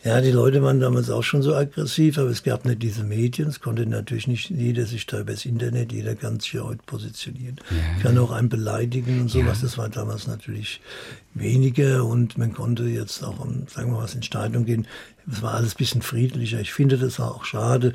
[0.04, 3.48] Ja, die Leute waren damals auch schon so aggressiv, aber es gab nicht diese Medien.
[3.48, 6.82] Es konnte natürlich nicht jeder sich da über das Internet, jeder kann sich ja heute
[6.86, 7.56] positionieren.
[7.70, 8.02] Ja.
[8.04, 9.58] Kann auch einen beleidigen und sowas.
[9.58, 9.66] Ja.
[9.66, 10.80] Das war damals natürlich
[11.34, 14.86] weniger und man konnte jetzt auch, sagen wir mal, was in Stadion gehen.
[15.30, 16.60] Es war alles ein bisschen friedlicher.
[16.60, 17.92] Ich finde das auch schade.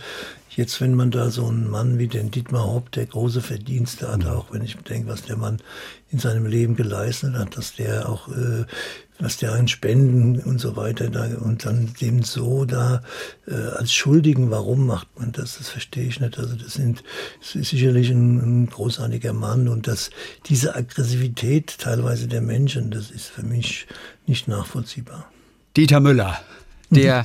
[0.49, 4.25] Jetzt, wenn man da so einen Mann wie den Dietmar Hopp, der große Verdienste hat,
[4.25, 5.61] auch wenn ich bedenke, was der Mann
[6.09, 8.65] in seinem Leben geleistet hat, dass der auch, äh,
[9.17, 13.01] was der an Spenden und so weiter da und dann dem so da
[13.47, 15.57] äh, als Schuldigen, warum macht man das?
[15.57, 16.38] Das verstehe ich nicht.
[16.38, 17.01] Also das sind
[17.39, 20.09] das ist sicherlich ein, ein großartiger Mann und dass
[20.47, 23.88] diese Aggressivität teilweise der Menschen, das ist für mich
[24.27, 25.32] nicht nachvollziehbar.
[25.77, 26.41] Dieter Müller,
[26.92, 27.24] der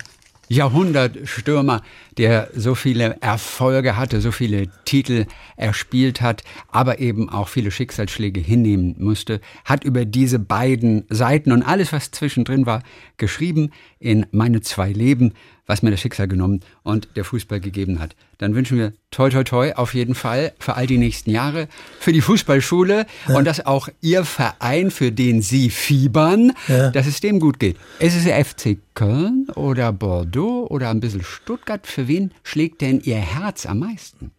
[0.49, 1.83] Jahrhundertstürmer,
[2.19, 8.41] der so viele Erfolge hatte, so viele Titel erspielt hat, aber eben auch viele Schicksalsschläge
[8.41, 12.83] hinnehmen musste, hat über diese beiden Seiten und alles, was zwischendrin war,
[13.17, 15.33] geschrieben in Meine zwei Leben,
[15.67, 18.15] was mir das Schicksal genommen und der Fußball gegeben hat.
[18.39, 22.13] Dann wünschen wir toi toi toi auf jeden Fall für all die nächsten Jahre, für
[22.13, 23.37] die Fußballschule ja.
[23.37, 26.91] und dass auch Ihr Verein, für den Sie fiebern, ja.
[26.91, 27.77] dass es dem gut geht.
[27.99, 31.87] Ist es der FC Köln oder Bordeaux oder ein bisschen Stuttgart?
[31.87, 34.33] Für wen schlägt denn Ihr Herz am meisten?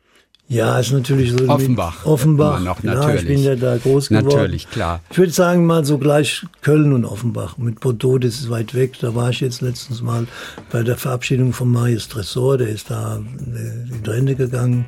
[0.49, 1.49] Ja, ist natürlich so.
[1.49, 2.05] Offenbach.
[2.05, 2.61] Offenbach.
[2.61, 3.05] Noch, natürlich.
[3.07, 4.27] Ja, ich bin ja da groß geworden.
[4.27, 5.01] Natürlich, klar.
[5.09, 7.57] Ich würde sagen mal so gleich Köln und Offenbach.
[7.57, 8.93] Mit Bordeaux, das ist weit weg.
[9.01, 10.25] Da war ich jetzt letztens mal
[10.71, 12.57] bei der Verabschiedung von Marius Tresor.
[12.57, 14.85] Der ist da äh, in die Rente gegangen.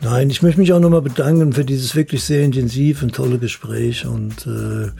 [0.00, 4.06] Nein, ich möchte mich auch nochmal bedanken für dieses wirklich sehr intensive und tolle Gespräch.
[4.06, 4.90] Und äh,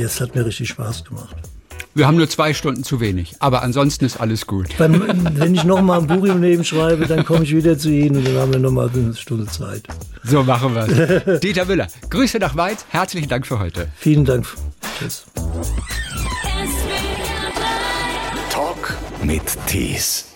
[0.00, 1.36] jetzt hat mir richtig Spaß gemacht.
[1.98, 4.68] Wir haben nur zwei Stunden zu wenig, aber ansonsten ist alles gut.
[4.78, 5.02] Beim,
[5.34, 8.18] wenn ich noch mal ein Buch im Leben schreibe, dann komme ich wieder zu Ihnen
[8.18, 9.82] und dann haben wir noch mal eine Stunde Zeit.
[10.22, 11.40] So machen wir es.
[11.40, 12.86] Dieter Müller, Grüße nach Weiz.
[12.90, 13.88] Herzlichen Dank für heute.
[13.96, 14.46] Vielen Dank.
[14.96, 15.24] Tschüss.
[18.48, 20.27] Talk mit Tees.